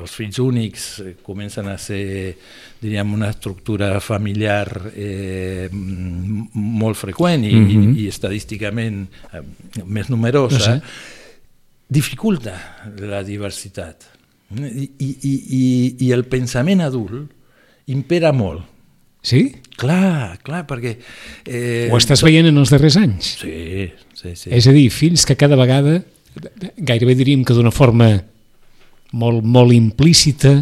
els 0.00 0.14
fills 0.14 0.38
únics 0.42 0.86
eh, 1.02 1.14
comencen 1.24 1.68
a 1.68 1.76
ser, 1.78 2.36
diríem, 2.80 3.12
una 3.14 3.30
estructura 3.32 3.98
familiar 4.00 4.92
eh, 4.94 5.68
molt 5.72 6.96
freqüent 6.96 7.44
i, 7.44 7.54
mm 7.54 7.66
-hmm. 7.68 7.96
i, 7.96 8.04
i 8.04 8.08
estadísticament 8.08 9.08
eh, 9.32 9.42
més 9.84 10.08
numerosa, 10.08 10.58
no 10.58 10.64
sé. 10.64 10.80
dificulta 11.88 12.54
la 13.00 13.22
diversitat. 13.22 14.10
I, 14.50 14.90
i, 14.98 15.08
i, 15.20 15.96
I 16.06 16.12
el 16.12 16.24
pensament 16.24 16.80
adult 16.80 17.30
impera 17.86 18.32
molt 18.32 18.62
Sí? 19.22 19.48
Clar, 19.78 20.38
clar, 20.42 20.64
perquè... 20.66 20.94
Eh, 21.46 21.88
Ho 21.90 21.98
estàs 21.98 22.22
veient 22.24 22.48
en 22.50 22.58
els 22.60 22.70
darrers 22.72 22.96
anys? 23.00 23.34
Sí, 23.42 23.88
sí, 24.16 24.34
sí. 24.38 24.52
És 24.54 24.68
a 24.70 24.74
dir, 24.74 24.88
fills 24.94 25.26
que 25.28 25.36
cada 25.38 25.58
vegada, 25.58 25.98
gairebé 26.76 27.14
diríem 27.14 27.44
que 27.44 27.56
d'una 27.56 27.72
forma 27.74 28.10
molt, 29.12 29.44
molt 29.44 29.72
implícita, 29.72 30.60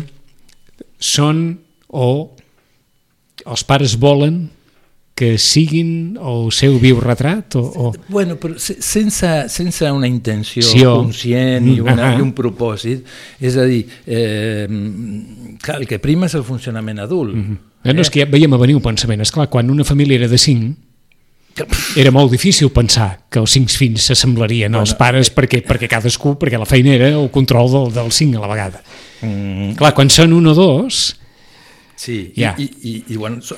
són 0.99 1.58
o 1.88 2.11
els 3.46 3.64
pares 3.66 3.96
volen 4.00 4.46
que 5.16 5.38
siguin 5.40 6.18
el 6.20 6.50
seu 6.52 6.75
viu 6.76 6.99
retrat 7.00 7.56
o, 7.56 7.62
o... 7.64 7.92
Bueno, 8.12 8.37
però 8.37 8.58
sense, 8.61 9.30
sense 9.49 9.88
una 9.88 10.08
intenció 10.08 10.61
sí, 10.61 10.82
o... 10.85 10.99
conscient 11.00 11.70
i, 11.73 11.78
una, 11.80 11.94
uh 11.94 12.02
-huh. 12.02 12.18
i 12.18 12.23
un 12.23 12.35
propòsit, 12.37 13.06
és 13.40 13.56
a 13.56 13.64
dir, 13.64 13.87
eh, 14.04 14.68
clar, 15.62 15.80
el 15.80 15.87
que 15.88 15.99
prima 15.99 16.26
és 16.26 16.35
el 16.35 16.44
funcionament 16.44 17.00
adult. 17.00 17.32
Uh 17.32 17.40
-huh. 17.40 17.56
eh? 17.85 17.94
No, 17.94 18.00
és 18.02 18.11
que 18.11 18.20
ja 18.20 18.30
veiem 18.30 18.52
a 18.52 18.58
venir 18.58 18.76
un 18.76 18.82
pensament. 18.82 19.23
És 19.23 19.32
clar, 19.32 19.49
quan 19.49 19.70
una 19.70 19.85
família 19.85 20.16
era 20.16 20.28
de 20.28 20.38
cinc, 20.38 20.76
era 21.97 22.13
molt 22.13 22.33
difícil 22.35 22.71
pensar 22.75 23.09
que 23.33 23.41
els 23.41 23.55
cinc 23.57 23.73
fills 23.73 24.11
s'assemblarien 24.11 24.71
bueno, 24.71 24.85
als 24.85 24.95
pares 24.99 25.31
perquè, 25.33 25.63
perquè 25.67 25.89
cadascú, 25.91 26.35
perquè 26.41 26.61
la 26.61 26.69
feina 26.69 26.95
era 26.95 27.13
el 27.15 27.31
control 27.35 27.71
del, 27.73 27.93
del 27.97 28.13
cinc 28.13 28.37
a 28.37 28.43
la 28.45 28.51
vegada. 28.53 28.83
Mm. 29.23 29.77
Clar, 29.81 29.95
quan 29.97 30.13
són 30.13 30.37
un 30.37 30.53
o 30.53 30.57
dos... 30.57 31.07
Sí, 31.97 32.35
ja. 32.37 32.51
i, 32.61 32.67
i, 32.67 32.91
i, 32.91 32.97
i 33.15 33.17
bueno, 33.17 33.41
so, 33.41 33.57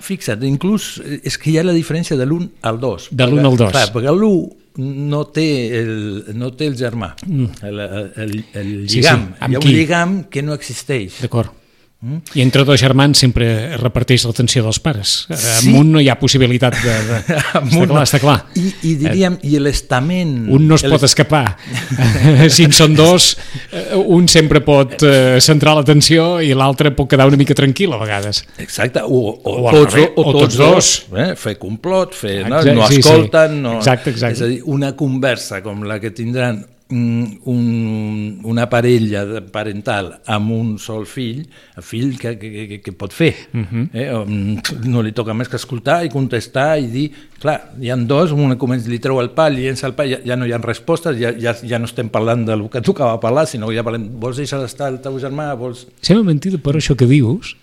Fixa't, 0.00 0.42
inclús 0.48 0.96
eh, 1.04 1.20
és 1.28 1.36
que 1.40 1.52
hi 1.52 1.58
ha 1.60 1.64
la 1.66 1.76
diferència 1.76 2.16
de 2.16 2.26
l'1 2.26 2.48
al 2.68 2.80
2. 2.80 3.10
De 3.12 3.26
l'1 3.26 3.44
al 3.44 3.60
2. 3.60 3.72
Clar, 3.74 3.86
perquè 3.94 4.12
l'1 4.14 4.80
no 5.10 5.22
té 5.34 5.46
el, 5.80 5.94
no 6.38 6.52
té 6.56 6.70
el 6.70 6.76
germà, 6.78 7.10
mm. 7.26 7.48
el, 7.68 7.80
el, 8.24 8.36
el 8.56 8.68
lligam. 8.88 8.88
Sí, 8.88 9.02
sí. 9.02 9.48
Hi 9.50 9.56
ha 9.56 9.58
un 9.58 9.64
qui? 9.66 9.74
lligam 9.76 10.14
que 10.32 10.44
no 10.46 10.56
existeix. 10.56 11.20
D'acord. 11.20 11.52
Mm? 12.00 12.16
I 12.32 12.40
entre 12.40 12.64
dos 12.64 12.80
germans 12.80 13.20
sempre 13.20 13.46
es 13.74 13.80
reparteix 13.80 14.22
l'atenció 14.24 14.62
dels 14.64 14.78
pares. 14.80 15.10
Sí. 15.28 15.68
Amb 15.68 15.80
un 15.82 15.90
no 15.92 16.00
hi 16.00 16.08
ha 16.08 16.16
possibilitat 16.16 16.78
de... 16.80 16.94
de... 17.10 17.18
està 17.26 17.60
clar, 17.60 17.88
no. 17.90 18.04
està 18.06 18.20
clar. 18.22 18.36
I, 18.56 18.70
i 18.88 18.94
diríem, 19.02 19.36
i 19.44 19.60
l'estament... 19.60 20.32
Un 20.48 20.64
no 20.70 20.78
es 20.80 20.86
pot 20.88 21.04
escapar. 21.04 21.44
si 22.54 22.64
en 22.64 22.72
són 22.72 22.96
dos, 22.96 23.34
eh, 23.68 23.84
un 24.00 24.30
sempre 24.32 24.64
pot 24.64 25.04
centrar 25.44 25.76
l'atenció 25.76 26.30
i 26.40 26.54
l'altre 26.56 26.94
pot 26.96 27.10
quedar 27.10 27.28
una 27.28 27.40
mica 27.40 27.56
tranquil 27.58 27.92
a 27.92 28.00
vegades. 28.00 28.46
Exacte, 28.56 29.04
o, 29.04 29.22
o, 29.36 29.56
o, 29.60 29.76
tots, 29.76 30.00
o, 30.00 30.08
o, 30.08 30.24
o 30.24 30.32
tots, 30.32 30.40
tots 30.40 30.60
dos. 30.62 30.90
dos. 31.12 31.20
Eh? 31.20 31.30
Fer 31.36 31.56
complot, 31.60 32.16
fer, 32.16 32.36
no, 32.48 32.64
no 32.64 32.88
escolten... 32.88 33.60
Sí. 33.60 33.64
No, 33.68 33.76
exacte, 33.82 34.16
exacte. 34.16 34.40
És 34.40 34.46
a 34.46 34.52
dir, 34.54 34.62
una 34.72 34.94
conversa 34.96 35.60
com 35.60 35.84
la 35.84 36.00
que 36.00 36.14
tindran 36.16 36.64
un, 36.90 38.40
una 38.44 38.66
parella 38.70 39.22
parental 39.52 40.12
amb 40.26 40.52
un 40.54 40.72
sol 40.82 41.06
fill, 41.06 41.44
el 41.76 41.86
fill 41.86 42.16
que, 42.18 42.34
que, 42.38 42.80
que 42.82 42.92
pot 42.92 43.12
fer. 43.12 43.34
Uh 43.52 43.58
mhm. 43.58 43.88
-huh. 43.92 44.68
eh? 44.72 44.88
No 44.88 45.02
li 45.02 45.12
toca 45.12 45.34
més 45.34 45.48
que 45.48 45.56
escoltar 45.56 46.04
i 46.04 46.08
contestar 46.08 46.78
i 46.78 46.86
dir, 46.86 47.10
clar, 47.40 47.72
hi 47.80 47.90
han 47.90 48.06
dos, 48.06 48.32
un 48.32 48.56
comença, 48.56 48.88
li 48.88 48.98
treu 48.98 49.20
el 49.20 49.30
pal, 49.30 49.54
llença 49.54 49.86
el 49.86 49.94
pal, 49.94 50.08
ja, 50.08 50.18
ja 50.24 50.36
no 50.36 50.46
hi 50.46 50.52
ha 50.52 50.58
respostes, 50.58 51.16
ja, 51.18 51.32
ja, 51.38 51.54
ja 51.54 51.78
no 51.78 51.84
estem 51.84 52.08
parlant 52.08 52.44
del 52.44 52.68
que 52.68 52.80
tocava 52.80 53.20
parlar, 53.20 53.46
sinó 53.46 53.72
ja 53.72 53.82
parlem, 53.82 54.20
vols 54.20 54.36
deixar 54.36 54.60
d'estar 54.60 54.88
el 54.88 55.00
teu 55.00 55.18
germà, 55.18 55.54
vols... 55.56 55.86
Sembla 56.02 56.24
mentida 56.24 56.58
per 56.58 56.76
això 56.76 56.96
que 56.96 57.06
dius, 57.06 57.56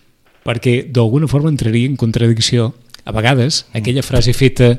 perquè 0.43 0.87
d'alguna 0.89 1.27
forma 1.27 1.49
entraria 1.49 1.87
en 1.87 1.95
contradicció 1.95 2.73
a 3.03 3.11
vegades 3.11 3.65
aquella 3.73 4.03
frase 4.03 4.33
feta 4.33 4.77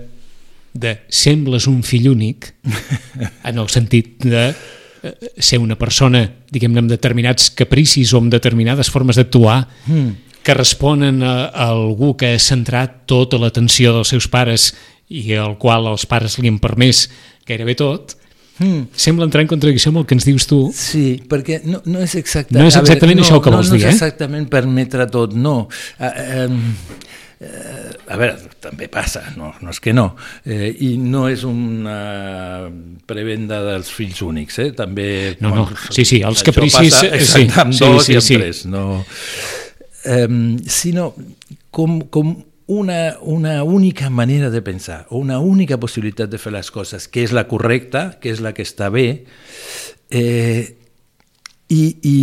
de 0.78 0.94
sembles 1.08 1.66
un 1.70 1.82
fill 1.86 2.08
únic 2.10 2.52
en 3.48 3.58
el 3.58 3.68
sentit 3.72 4.24
de 4.24 4.44
eh, 4.48 5.32
ser 5.36 5.60
una 5.62 5.78
persona, 5.78 6.22
diguem-ne, 6.50 6.84
amb 6.84 6.92
determinats 6.92 7.50
capricis 7.58 8.14
o 8.14 8.22
amb 8.22 8.32
determinades 8.32 8.90
formes 8.92 9.18
d'actuar 9.18 9.60
mm. 9.86 10.38
que 10.46 10.56
responen 10.56 11.22
a, 11.22 11.34
a 11.48 11.68
algú 11.72 12.14
que 12.16 12.34
ha 12.34 12.42
centrat 12.42 13.02
tota 13.10 13.40
l'atenció 13.40 13.96
dels 13.96 14.14
seus 14.14 14.30
pares 14.30 14.72
i 15.08 15.32
al 15.34 15.56
qual 15.58 15.88
els 15.88 16.04
pares 16.06 16.38
li 16.38 16.50
han 16.50 16.60
permès 16.62 17.06
gairebé 17.48 17.74
tot, 17.78 18.18
Mm. 18.58 18.88
Sembla 18.90 19.28
entrar 19.28 19.44
en 19.44 19.50
contradicció 19.50 19.92
amb 19.92 20.00
el 20.00 20.06
que 20.08 20.16
ens 20.18 20.26
dius 20.26 20.46
tu. 20.50 20.58
Sí, 20.74 21.20
perquè 21.30 21.60
no, 21.62 21.80
no 21.86 22.02
és 22.02 22.16
exactament... 22.18 22.64
No 22.64 22.70
és 22.70 22.78
exactament 22.80 23.20
veure, 23.20 23.26
això 23.28 23.38
no, 23.38 23.42
que 23.44 23.52
vols 23.54 23.70
no, 23.70 23.76
dir, 23.76 23.84
eh? 23.84 23.86
No 23.86 23.94
és 23.94 24.00
exactament 24.00 24.48
permetre 24.50 25.06
tot, 25.14 25.36
no. 25.38 25.54
Uh, 25.94 26.08
uh, 26.08 27.12
Eh, 27.38 27.90
a 28.10 28.16
veure, 28.18 28.34
també 28.58 28.88
passa, 28.90 29.20
no, 29.38 29.52
no 29.62 29.70
és 29.70 29.78
que 29.78 29.92
no, 29.94 30.08
eh, 30.42 30.72
i 30.82 30.96
no 30.98 31.28
és 31.30 31.44
una 31.46 32.66
prebenda 33.06 33.60
dels 33.62 33.92
fills 33.94 34.24
únics, 34.26 34.58
eh? 34.64 34.72
també... 34.74 35.36
No, 35.44 35.52
no, 35.54 35.68
sí, 35.94 36.02
sí, 36.02 36.18
els 36.26 36.42
capricis... 36.46 36.96
Passa 36.96 37.20
sí, 37.22 37.46
amb 37.62 37.76
sí, 37.76 37.84
dos 37.84 38.08
sí, 38.08 38.16
i 38.16 38.18
amb 38.18 38.26
sí. 38.26 38.40
tres, 38.40 38.64
no... 38.66 38.84
Eh, 40.08 40.26
sinó 40.66 41.12
com, 41.74 42.00
com 42.10 42.34
una, 42.68 43.16
una 43.22 43.62
única 43.62 44.10
manera 44.10 44.50
de 44.50 44.62
pensar, 44.62 45.06
o 45.10 45.18
una 45.18 45.38
única 45.38 45.78
possibilitat 45.78 46.34
de 46.34 46.42
fer 46.42 46.52
les 46.52 46.72
coses, 46.74 47.06
que 47.06 47.22
és 47.22 47.32
la 47.32 47.46
correcta, 47.46 48.18
que 48.18 48.34
és 48.34 48.42
la 48.42 48.52
que 48.56 48.66
està 48.66 48.90
bé, 48.90 49.06
eh, 50.10 50.77
i, 51.68 51.82
i 52.02 52.18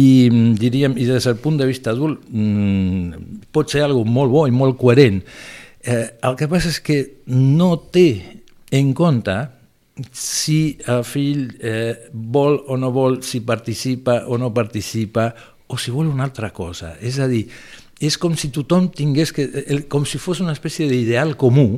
diríem, 0.57 0.95
i 0.97 1.05
des 1.05 1.27
del 1.27 1.37
punt 1.41 1.59
de 1.59 1.67
vista 1.69 1.93
adult 1.93 2.23
mmm, 2.31 3.43
pot 3.53 3.69
ser 3.69 3.85
algo 3.85 4.03
molt 4.05 4.33
bo 4.33 4.45
i 4.49 4.53
molt 4.53 4.77
coherent. 4.81 5.21
Eh, 5.85 6.05
el 6.25 6.37
que 6.39 6.49
passa 6.49 6.71
és 6.73 6.81
que 6.81 6.99
no 7.29 7.75
té 7.93 8.07
en 8.73 8.93
compte 8.97 9.35
si 10.11 10.75
el 10.91 11.03
fill 11.07 11.45
eh, 11.61 12.09
vol 12.11 12.57
o 12.67 12.77
no 12.77 12.89
vol, 12.91 13.21
si 13.23 13.43
participa 13.45 14.23
o 14.27 14.39
no 14.41 14.51
participa, 14.53 15.29
o 15.67 15.77
si 15.77 15.93
vol 15.93 16.09
una 16.11 16.25
altra 16.25 16.49
cosa. 16.53 16.95
És 16.99 17.19
a 17.21 17.29
dir, 17.31 17.45
és 18.01 18.17
com 18.19 18.35
si 18.37 18.51
tothom 18.53 18.89
tingués 18.93 19.31
que... 19.31 19.45
El, 19.65 19.85
com 19.87 20.05
si 20.09 20.19
fos 20.21 20.41
una 20.43 20.55
espècie 20.57 20.89
d'ideal 20.89 21.37
comú 21.39 21.69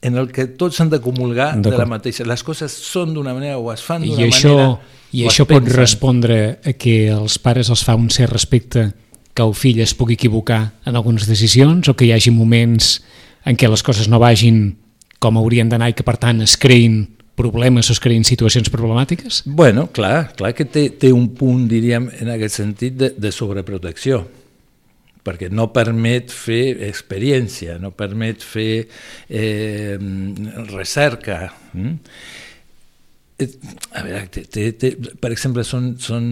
en 0.00 0.16
el 0.16 0.30
que 0.30 0.46
tots 0.46 0.78
s'han 0.78 0.90
de 0.92 1.00
comulgar 1.02 1.56
de 1.58 1.72
la 1.74 1.86
mateixa. 1.88 2.26
Les 2.28 2.44
coses 2.46 2.72
són 2.72 3.14
d'una 3.16 3.34
manera 3.34 3.58
o 3.58 3.72
es 3.72 3.82
fan 3.82 4.04
d'una 4.04 4.28
manera 4.30 4.78
I 5.10 5.24
això 5.26 5.46
pot 5.48 5.68
respondre 5.72 6.58
a 6.62 6.74
que 6.78 7.08
els 7.10 7.38
pares 7.42 7.70
els 7.72 7.82
fa 7.84 7.96
un 7.98 8.10
cert 8.12 8.32
respecte 8.32 8.90
que 9.34 9.42
el 9.42 9.54
fill 9.54 9.80
es 9.82 9.94
pugui 9.94 10.18
equivocar 10.18 10.74
en 10.86 10.96
algunes 10.98 11.26
decisions 11.26 11.88
o 11.88 11.94
que 11.94 12.06
hi 12.06 12.12
hagi 12.14 12.30
moments 12.34 12.98
en 13.46 13.58
què 13.58 13.70
les 13.70 13.82
coses 13.86 14.08
no 14.10 14.20
vagin 14.22 14.76
com 15.18 15.38
haurien 15.38 15.70
d'anar 15.70 15.90
i 15.90 15.96
que 15.98 16.06
per 16.06 16.18
tant 16.20 16.42
es 16.44 16.56
creïn 16.60 17.04
problemes 17.38 17.88
o 17.88 17.94
es 17.94 18.02
creïn 18.02 18.26
situacions 18.26 18.70
problemàtiques? 18.70 19.44
Bueno, 19.46 19.88
clar, 19.94 20.32
clar 20.38 20.52
que 20.58 20.66
té, 20.66 20.88
té 20.90 21.12
un 21.14 21.30
punt, 21.38 21.68
diríem, 21.70 22.10
en 22.18 22.32
aquest 22.34 22.58
sentit 22.58 22.98
de, 22.98 23.12
de 23.14 23.30
sobreprotecció 23.34 24.24
perquè 25.28 25.52
no 25.52 25.68
permet 25.74 26.32
fer 26.32 26.78
experiència, 26.88 27.76
no 27.82 27.92
permet 27.92 28.44
fer 28.44 28.72
eh, 29.28 29.96
recerca. 30.72 31.44
Mm? 31.76 31.96
A 33.38 34.02
veure, 34.02 34.24
té, 34.34 34.42
té, 34.50 34.70
té, 34.74 34.94
per 35.20 35.30
exemple, 35.30 35.62
són, 35.68 35.92
són 36.02 36.24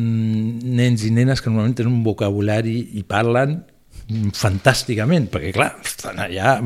nens 0.65 1.05
i 1.07 1.13
nenes 1.15 1.43
que 1.43 1.53
normalment 1.53 1.77
tenen 1.79 2.01
un 2.01 2.05
vocabulari 2.07 2.81
i 2.99 3.05
parlen 3.07 3.61
fantàsticament, 4.07 5.27
perquè 5.33 5.53
clar, 5.55 5.73
estan 5.83 6.21
allà 6.23 6.57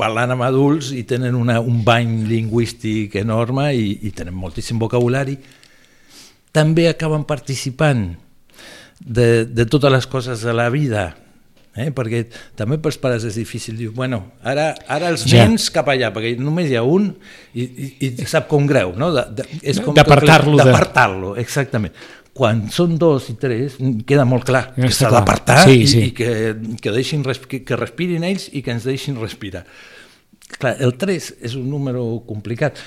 parlant 0.00 0.32
amb 0.32 0.44
adults 0.46 0.92
i 0.96 1.02
tenen 1.08 1.36
una, 1.36 1.58
un 1.60 1.82
bany 1.84 2.22
lingüístic 2.30 3.18
enorme 3.20 3.70
i, 3.76 3.90
i 4.08 4.12
tenen 4.16 4.36
moltíssim 4.36 4.80
vocabulari. 4.80 5.36
També 6.52 6.88
acaben 6.88 7.26
participant 7.28 8.06
de, 9.00 9.44
de 9.44 9.66
totes 9.68 9.92
les 9.92 10.08
coses 10.08 10.44
de 10.44 10.56
la 10.56 10.68
vida, 10.72 11.10
Eh? 11.72 11.88
perquè 11.96 12.26
també 12.56 12.76
pels 12.84 12.98
pares 13.00 13.24
és 13.24 13.38
difícil 13.40 13.78
dir, 13.78 13.88
bueno, 13.96 14.18
ara, 14.44 14.74
ara 14.92 15.08
els 15.08 15.22
ja. 15.24 15.40
nens 15.40 15.70
cap 15.72 15.86
allà, 15.88 16.10
perquè 16.12 16.34
només 16.36 16.68
hi 16.68 16.76
ha 16.76 16.82
un 16.84 17.06
i, 17.56 17.64
i, 17.64 18.10
i 18.10 18.26
sap 18.28 18.44
com 18.50 18.66
greu, 18.68 18.92
no? 19.00 19.08
De, 19.14 19.24
de, 19.38 19.46
és 19.72 19.80
com 19.80 19.96
d'apartar-lo. 19.96 20.58
D'apartar-lo, 20.60 21.32
exactament. 21.40 21.96
Quan 22.36 22.66
són 22.72 22.98
dos 23.00 23.30
i 23.32 23.36
tres, 23.40 23.78
queda 24.08 24.26
molt 24.28 24.44
clar 24.48 24.62
ja 24.76 24.84
que 24.84 24.92
s'ha 24.96 25.12
d'apartar 25.12 25.62
sí, 25.64 25.86
sí. 25.88 26.02
i, 26.02 26.10
i 26.10 26.14
que, 26.16 26.28
que, 26.80 26.92
deixin, 26.92 27.24
que, 27.24 27.62
que 27.64 27.80
respirin 27.80 28.24
ells 28.28 28.50
i 28.52 28.60
que 28.64 28.72
ens 28.76 28.84
deixin 28.88 29.16
respirar. 29.20 29.64
Clar, 30.58 30.74
el 30.84 30.92
3 31.00 31.30
és 31.40 31.56
un 31.56 31.64
número 31.72 32.04
complicat. 32.28 32.80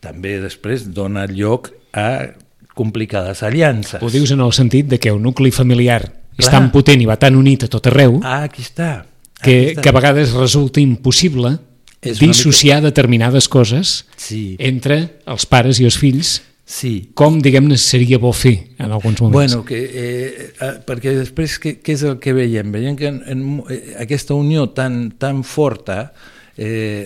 També 0.00 0.38
després 0.42 0.86
dona 0.94 1.26
lloc 1.26 1.72
a 1.98 2.30
complicades 2.78 3.42
aliances. 3.42 3.98
Ho 4.02 4.10
dius 4.10 4.30
en 4.30 4.42
el 4.46 4.54
sentit 4.54 4.86
de 4.88 5.02
que 5.02 5.10
un 5.12 5.26
nucli 5.26 5.50
familiar 5.50 6.19
és 6.38 6.50
tan 6.50 6.70
potent 6.72 7.00
i 7.02 7.08
va 7.08 7.18
tan 7.20 7.36
unit 7.38 7.66
a 7.66 7.70
tot 7.72 7.90
arreu 7.90 8.20
ah, 8.22 8.44
aquí 8.44 8.62
està. 8.66 8.92
Aquí 9.40 9.42
que, 9.42 9.56
està. 9.72 9.82
que 9.82 9.90
a 9.90 9.96
vegades 9.96 10.36
resulta 10.36 10.82
impossible 10.82 11.56
és 12.00 12.20
dissociar 12.20 12.80
mica... 12.80 12.88
determinades 12.88 13.48
coses 13.48 14.04
sí. 14.16 14.56
entre 14.58 15.02
els 15.28 15.46
pares 15.48 15.80
i 15.82 15.88
els 15.88 15.98
fills 16.00 16.38
sí. 16.70 17.10
com, 17.14 17.40
diguem-ne, 17.42 17.76
seria 17.80 18.20
bo 18.22 18.32
fer 18.32 18.54
en 18.78 18.90
alguns 18.90 19.20
moments. 19.20 19.56
Bueno, 19.56 19.64
que, 19.66 19.80
eh, 19.84 20.50
eh, 20.54 20.74
perquè 20.86 21.14
després 21.18 21.58
què, 21.60 21.76
què 21.84 21.96
és 21.98 22.04
el 22.08 22.18
que 22.22 22.34
veiem? 22.36 22.70
Veiem 22.72 22.96
que 22.96 23.10
en, 23.10 23.22
en, 23.26 23.46
eh, 23.68 23.80
aquesta 24.06 24.36
unió 24.38 24.68
tan, 24.76 25.10
tan 25.20 25.42
forta 25.44 26.12
eh, 26.56 27.04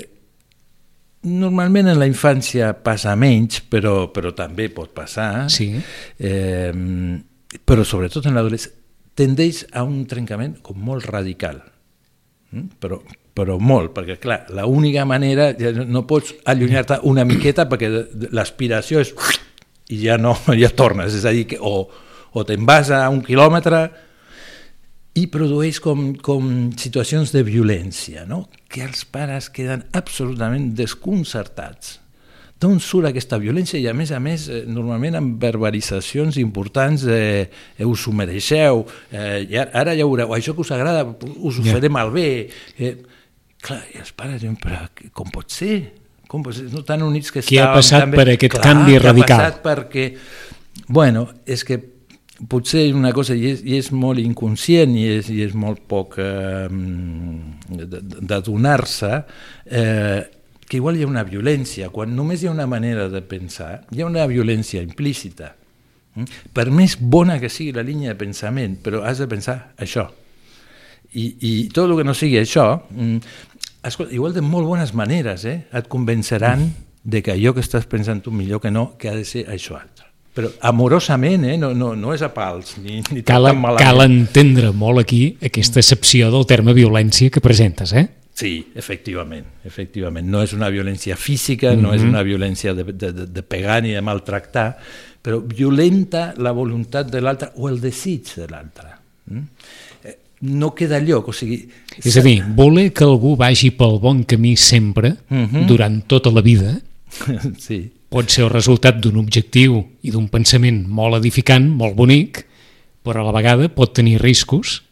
normalment 1.24 1.88
en 1.90 1.98
la 1.98 2.08
infància 2.10 2.74
passa 2.84 3.16
menys, 3.16 3.62
però, 3.72 4.12
però 4.14 4.34
també 4.36 4.68
pot 4.72 4.92
passar, 4.94 5.48
sí. 5.50 5.72
eh, 6.20 6.72
però 7.64 7.86
sobretot 7.88 8.28
en 8.28 8.36
l'adolescència 8.36 8.82
tendeix 9.18 9.64
a 9.72 9.84
un 9.86 10.04
trencament 10.10 10.58
com 10.64 10.78
molt 10.82 11.06
radical, 11.10 11.60
mm? 12.52 12.78
però, 12.82 13.00
però 13.34 13.58
molt, 13.58 13.92
perquè 13.96 14.18
clar, 14.22 14.42
l'única 14.54 15.06
manera, 15.08 15.52
ja 15.58 15.72
no 15.84 16.04
pots 16.06 16.34
allunyar-te 16.50 17.00
una 17.10 17.26
miqueta 17.28 17.68
perquè 17.70 17.90
l'aspiració 18.34 19.02
és 19.04 19.14
i 19.92 20.00
ja 20.06 20.16
no, 20.20 20.36
ja 20.62 20.72
tornes, 20.74 21.14
és 21.14 21.26
a 21.26 21.34
dir, 21.34 21.46
que, 21.50 21.60
o, 21.60 21.86
o 22.34 22.46
te'n 22.46 22.66
vas 22.66 22.90
a 22.94 23.04
un 23.12 23.22
quilòmetre 23.24 23.84
i 25.14 25.28
produeix 25.30 25.78
com, 25.82 26.08
com 26.18 26.72
situacions 26.80 27.30
de 27.34 27.44
violència, 27.46 28.24
no? 28.26 28.44
que 28.68 28.82
els 28.82 29.04
pares 29.06 29.50
queden 29.54 29.84
absolutament 29.94 30.72
desconcertats. 30.74 32.00
D'on 32.64 32.80
surt 32.80 33.10
aquesta 33.10 33.38
violència 33.42 33.80
i 33.80 33.88
a 33.90 33.94
més 33.96 34.12
a 34.14 34.20
més 34.22 34.46
eh, 34.48 34.62
normalment 34.70 35.18
amb 35.20 35.42
verbalitzacions 35.42 36.38
importants 36.40 37.04
eh, 37.04 37.44
eh, 37.76 37.84
us 37.84 38.06
ho 38.08 38.14
mereixeu, 38.16 38.84
eh, 39.12 39.42
i 39.44 39.60
ara 39.60 39.92
ja 39.92 40.06
veureu, 40.06 40.32
això 40.36 40.56
que 40.56 40.64
us 40.64 40.72
agrada 40.74 41.04
us 41.04 41.60
ho 41.60 41.66
yeah. 41.66 41.76
faré 41.76 41.92
malbé. 41.92 42.28
Eh, 42.78 42.94
clar, 43.64 43.82
i 43.92 44.00
els 44.00 44.14
pares 44.16 44.40
diuen, 44.42 44.56
però 44.60 44.84
com 45.12 45.32
pot 45.34 45.52
ser? 45.52 45.78
Com 46.30 46.44
pot 46.44 46.56
ser? 46.56 46.70
No 46.72 46.84
tan 46.88 47.04
units 47.06 47.32
que 47.34 47.44
Què 47.44 47.60
ha 47.62 47.72
passat 47.76 48.06
també... 48.06 48.22
per 48.22 48.28
aquest 48.34 48.56
clar, 48.56 48.68
canvi 48.70 49.00
radical? 49.02 49.40
Ha 49.40 49.50
passat 49.50 49.66
perquè... 49.66 50.08
Bueno, 50.88 51.28
és 51.46 51.62
que 51.64 51.78
potser 52.50 52.88
una 52.94 53.12
cosa, 53.14 53.34
i 53.36 53.52
és, 53.52 53.62
i 53.64 53.78
és 53.78 53.90
molt 53.94 54.20
inconscient 54.22 54.94
i 54.98 55.04
és, 55.18 55.28
i 55.30 55.44
és 55.46 55.54
molt 55.56 55.84
poc 55.90 56.18
eh, 56.22 56.66
d'adonar-se, 57.70 59.12
eh, 59.70 60.22
que 60.74 60.80
igual 60.80 60.96
hi 60.98 61.04
ha 61.04 61.06
una 61.06 61.22
violència, 61.22 61.86
quan 61.94 62.16
només 62.18 62.42
hi 62.42 62.48
ha 62.48 62.52
una 62.52 62.66
manera 62.66 63.06
de 63.06 63.20
pensar, 63.22 63.84
hi 63.94 64.02
ha 64.02 64.08
una 64.08 64.24
violència 64.26 64.82
implícita. 64.82 65.52
Mm? 66.18 66.40
Per 66.50 66.64
més 66.74 66.96
bona 66.98 67.36
que 67.38 67.50
sigui 67.52 67.70
la 67.76 67.84
línia 67.86 68.10
de 68.10 68.18
pensament, 68.18 68.80
però 68.82 69.04
has 69.06 69.22
de 69.22 69.28
pensar 69.30 69.54
això. 69.78 70.08
I, 71.14 71.28
i 71.46 71.52
tot 71.70 71.86
el 71.86 72.00
que 72.00 72.06
no 72.08 72.14
sigui 72.18 72.40
això, 72.40 72.64
mm, 72.90 73.36
escolta, 73.86 74.16
igual 74.18 74.34
de 74.34 74.42
molt 74.42 74.66
bones 74.66 74.96
maneres, 74.98 75.44
eh? 75.46 75.60
et 75.70 75.86
convenceran 75.86 76.66
de 77.04 77.22
que 77.22 77.36
allò 77.36 77.54
que 77.54 77.62
estàs 77.62 77.86
pensant 77.86 78.24
tu 78.24 78.34
millor 78.34 78.58
que 78.58 78.74
no, 78.74 78.96
que 78.98 79.12
ha 79.12 79.14
de 79.14 79.22
ser 79.28 79.46
això 79.46 79.78
altre 79.78 80.10
però 80.34 80.48
amorosament, 80.66 81.44
eh? 81.46 81.54
no, 81.54 81.68
no, 81.78 81.92
no 81.94 82.10
és 82.10 82.22
a 82.26 82.32
pals, 82.34 82.72
ni, 82.82 82.96
ni 83.14 83.20
cal, 83.22 83.46
cal 83.78 84.02
entendre 84.02 84.72
molt 84.74 85.04
aquí 85.04 85.20
aquesta 85.38 85.78
excepció 85.78 86.32
del 86.34 86.42
terme 86.50 86.74
violència 86.74 87.30
que 87.30 87.38
presentes, 87.38 87.92
eh? 87.94 88.08
Sí, 88.34 88.66
efectivament, 88.74 89.46
efectivament. 89.64 90.26
No 90.26 90.42
és 90.42 90.52
una 90.56 90.68
violència 90.74 91.16
física, 91.16 91.70
mm 91.70 91.78
-hmm. 91.78 91.82
no 91.82 91.94
és 91.94 92.02
mhm. 92.02 92.10
una 92.10 92.22
violència 92.22 92.74
de, 92.74 92.84
de, 92.84 93.12
de 93.26 93.42
pegar 93.42 93.82
ni 93.82 93.92
de 93.92 94.02
maltractar, 94.02 94.76
però 95.22 95.40
violenta 95.40 96.34
la 96.36 96.52
voluntat 96.52 97.10
de 97.10 97.20
l'altre 97.20 97.52
o 97.56 97.68
el 97.68 97.80
desig 97.80 98.34
de 98.36 98.48
l'altre. 98.48 98.88
Mm? 99.26 99.38
Eh, 100.04 100.18
no 100.40 100.74
queda 100.74 101.00
lloc, 101.00 101.28
o 101.28 101.32
sigui... 101.32 101.68
És 102.04 102.16
a 102.16 102.20
dir, 102.20 102.42
voler 102.54 102.92
que 102.92 103.04
algú 103.04 103.36
vagi 103.36 103.70
pel 103.70 103.98
bon 104.00 104.24
camí 104.24 104.56
sempre, 104.56 105.16
mm 105.28 105.44
-hmm. 105.46 105.66
durant 105.66 106.04
tota 106.06 106.30
la 106.30 106.42
vida, 106.42 106.80
sí 107.58 107.90
pot 108.14 108.30
ser 108.30 108.44
el 108.44 108.52
resultat 108.52 109.00
d'un 109.02 109.16
objectiu 109.18 109.80
i 110.06 110.12
d'un 110.14 110.28
pensament 110.30 110.84
molt 110.86 111.18
edificant, 111.18 111.66
molt 111.66 111.96
bonic, 111.98 112.44
però 113.02 113.24
a 113.24 113.26
la 113.26 113.34
vegada 113.34 113.66
pot 113.74 113.90
tenir 113.96 114.20
riscos 114.22 114.84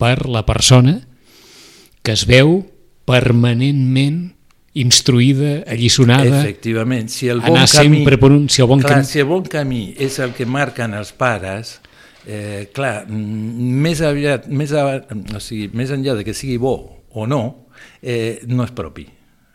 per 0.00 0.24
la 0.24 0.46
persona 0.48 1.02
que 2.02 2.14
es 2.16 2.24
veu 2.26 2.62
permanentment 3.08 4.32
instruïda, 4.72 5.62
allisonada, 5.68 6.40
Efectivament, 6.40 7.10
si 7.12 7.28
el 7.28 7.42
bon 7.44 7.58
anar 7.58 7.68
camí, 7.68 7.98
sempre 7.98 8.18
per 8.20 8.30
un... 8.32 8.46
Si 8.48 8.62
el 8.64 8.68
bon 8.70 8.80
clar, 8.80 9.00
camí... 9.00 9.08
si 9.10 9.20
el 9.20 9.28
bon 9.28 9.42
camí 9.44 9.82
és 10.00 10.18
el 10.24 10.32
que 10.36 10.46
marquen 10.48 10.96
els 10.96 11.12
pares, 11.12 11.74
eh, 12.24 12.70
clar, 12.72 13.02
més 13.08 14.00
aviat, 14.06 14.48
més, 14.48 14.72
a, 14.72 15.02
o 15.36 15.42
sigui, 15.44 15.68
més 15.76 15.92
enllà 15.92 16.16
de 16.16 16.24
que 16.24 16.36
sigui 16.36 16.56
bo 16.62 16.76
o 17.12 17.26
no, 17.28 17.42
eh, 18.00 18.40
no 18.48 18.64
és 18.64 18.72
propi 18.76 19.08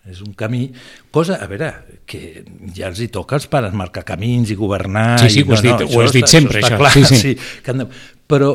és 0.07 0.21
un 0.23 0.31
camí, 0.39 0.69
cosa, 1.11 1.35
a 1.43 1.47
veure, 1.51 1.69
que 2.07 2.43
ja 2.75 2.87
els 2.87 3.01
hi 3.03 3.09
toca 3.11 3.35
als 3.35 3.47
pares 3.51 3.73
marcar 3.75 4.05
camins 4.07 4.51
i 4.53 4.55
governar... 4.55 5.17
Sí, 5.19 5.29
sí, 5.33 5.41
i, 5.41 5.47
ho 5.47 5.55
has 5.57 5.63
dit, 5.65 5.73
no, 5.73 5.87
ho 5.91 6.03
has 6.03 6.15
dit 6.15 6.23
està, 6.23 6.37
sempre, 6.37 6.61
això. 6.61 6.77
Clar, 6.79 6.93
sí, 6.95 7.03
sí. 7.09 7.19
sí 7.19 7.63
que 7.65 7.75
però 8.27 8.53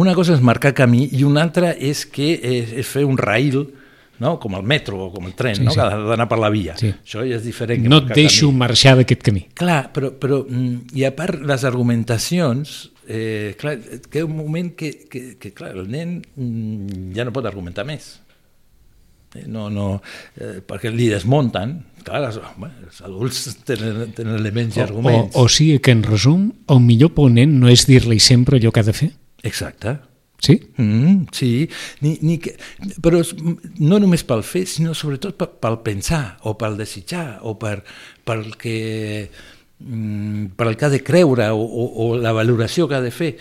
una 0.00 0.14
cosa 0.14 0.36
és 0.36 0.42
marcar 0.44 0.72
camí 0.78 1.08
i 1.12 1.24
una 1.26 1.42
altra 1.44 1.72
és 1.74 2.04
que 2.06 2.32
és, 2.38 2.72
és 2.82 2.88
fer 2.88 3.04
un 3.08 3.18
rail, 3.18 3.64
no? 4.20 4.38
com 4.40 4.56
el 4.58 4.64
metro 4.68 4.98
o 5.06 5.10
com 5.14 5.28
el 5.28 5.34
tren, 5.38 5.56
sí, 5.56 5.66
no? 5.66 5.74
sí. 5.74 5.80
que 5.80 5.86
ha 5.86 6.00
d'anar 6.12 6.28
per 6.30 6.40
la 6.42 6.50
via. 6.52 6.76
Sí. 6.80 6.92
Això 6.92 7.24
ja 7.26 7.38
és 7.38 7.46
diferent. 7.46 7.86
no 7.88 8.02
et 8.04 8.12
deixo 8.16 8.50
camí. 8.50 8.62
marxar 8.64 8.96
d'aquest 9.00 9.22
camí. 9.28 9.46
Clar, 9.58 9.84
però, 9.94 10.12
però, 10.18 10.42
mm, 10.48 10.96
i 10.98 11.06
a 11.08 11.12
part 11.16 11.40
les 11.48 11.64
argumentacions, 11.68 12.74
eh, 13.06 13.54
clar, 13.60 13.78
que 14.10 14.24
un 14.24 14.36
moment 14.36 14.74
que, 14.76 14.92
que, 15.10 15.24
que 15.40 15.54
clar, 15.56 15.72
el 15.76 15.88
nen 15.90 16.20
mm, 16.36 17.12
ja 17.16 17.26
no 17.26 17.34
pot 17.34 17.48
argumentar 17.48 17.86
més 17.88 18.16
Eh, 19.34 19.46
no, 19.46 19.70
no, 19.70 20.02
eh, 20.36 20.60
perquè 20.66 20.90
li 20.92 21.06
desmunten, 21.08 21.78
clar, 22.04 22.26
els, 22.28 22.38
bueno, 22.60 22.74
els 22.84 23.00
adults 23.06 23.40
tenen, 23.64 24.12
tenen 24.16 24.36
elements 24.36 24.76
i 24.76 24.82
arguments. 24.84 25.32
O, 25.32 25.44
o, 25.44 25.48
o 25.48 25.52
sigui 25.52 25.78
que, 25.80 25.94
en 25.96 26.02
resum, 26.04 26.50
el 26.72 26.82
millor 26.84 27.14
ponent 27.16 27.54
no 27.62 27.70
és 27.72 27.86
dir-li 27.88 28.20
sempre 28.20 28.60
allò 28.60 28.72
que 28.74 28.82
ha 28.82 28.88
de 28.90 28.96
fer? 28.96 29.08
Exacte. 29.48 29.96
Sí? 30.42 30.60
Mm, 30.76 31.28
sí, 31.30 31.70
ni, 32.00 32.16
ni 32.20 32.40
que, 32.42 32.56
però 32.98 33.20
no 33.78 34.00
només 34.02 34.24
pel 34.26 34.42
fer, 34.42 34.64
sinó 34.66 34.90
sobretot 34.98 35.36
pel, 35.38 35.52
pel 35.62 35.76
pensar, 35.86 36.22
o 36.42 36.56
pel 36.58 36.74
desitjar, 36.80 37.38
o 37.46 37.54
per, 37.62 37.76
pel 38.26 38.48
que, 38.58 39.28
mm, 39.78 40.56
per 40.58 40.66
el 40.66 40.76
que 40.76 40.88
ha 40.88 40.90
de 40.90 41.02
creure, 41.06 41.46
o, 41.54 41.62
o, 41.62 41.86
o 41.94 42.08
la 42.18 42.34
valoració 42.34 42.88
que 42.90 42.98
ha 42.98 43.04
de 43.04 43.14
fer. 43.14 43.36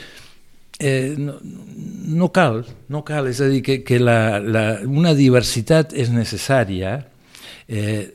Eh, 0.78 1.16
no, 1.18 1.40
no 1.42 2.30
cal, 2.34 2.62
no 2.94 3.02
cal, 3.06 3.32
és 3.34 3.42
a 3.42 3.50
dir, 3.50 3.64
que, 3.66 3.80
que 3.86 3.98
la, 3.98 4.38
la, 4.38 4.66
una 4.86 5.16
diversitat 5.18 5.98
és 5.98 6.14
necessària, 6.14 7.00
eh, 7.66 8.12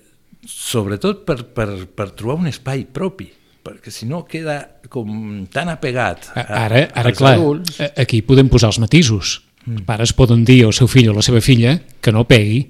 sobretot 0.46 1.26
per, 1.26 1.40
per, 1.58 1.68
per 1.90 2.12
trobar 2.14 2.38
un 2.44 2.54
espai 2.54 2.86
propi, 2.86 3.32
perquè 3.66 3.92
si 3.92 4.06
no 4.06 4.22
queda 4.28 4.60
com 4.92 5.10
tan 5.52 5.72
apegat 5.72 6.30
a, 6.34 6.46
ara, 6.66 6.86
ara 6.94 7.10
als 7.10 7.18
clar, 7.18 7.34
adults. 7.40 7.82
Aquí 7.98 8.22
podem 8.26 8.50
posar 8.52 8.70
els 8.72 8.80
matisos. 8.82 9.40
Mm. 9.66 9.82
Pares 9.88 10.14
poden 10.14 10.46
dir 10.46 10.62
al 10.64 10.74
seu 10.76 10.88
fill 10.90 11.10
o 11.10 11.16
a 11.16 11.18
la 11.18 11.26
seva 11.26 11.42
filla 11.42 11.74
que 12.00 12.14
no 12.14 12.24
pegui. 12.30 12.62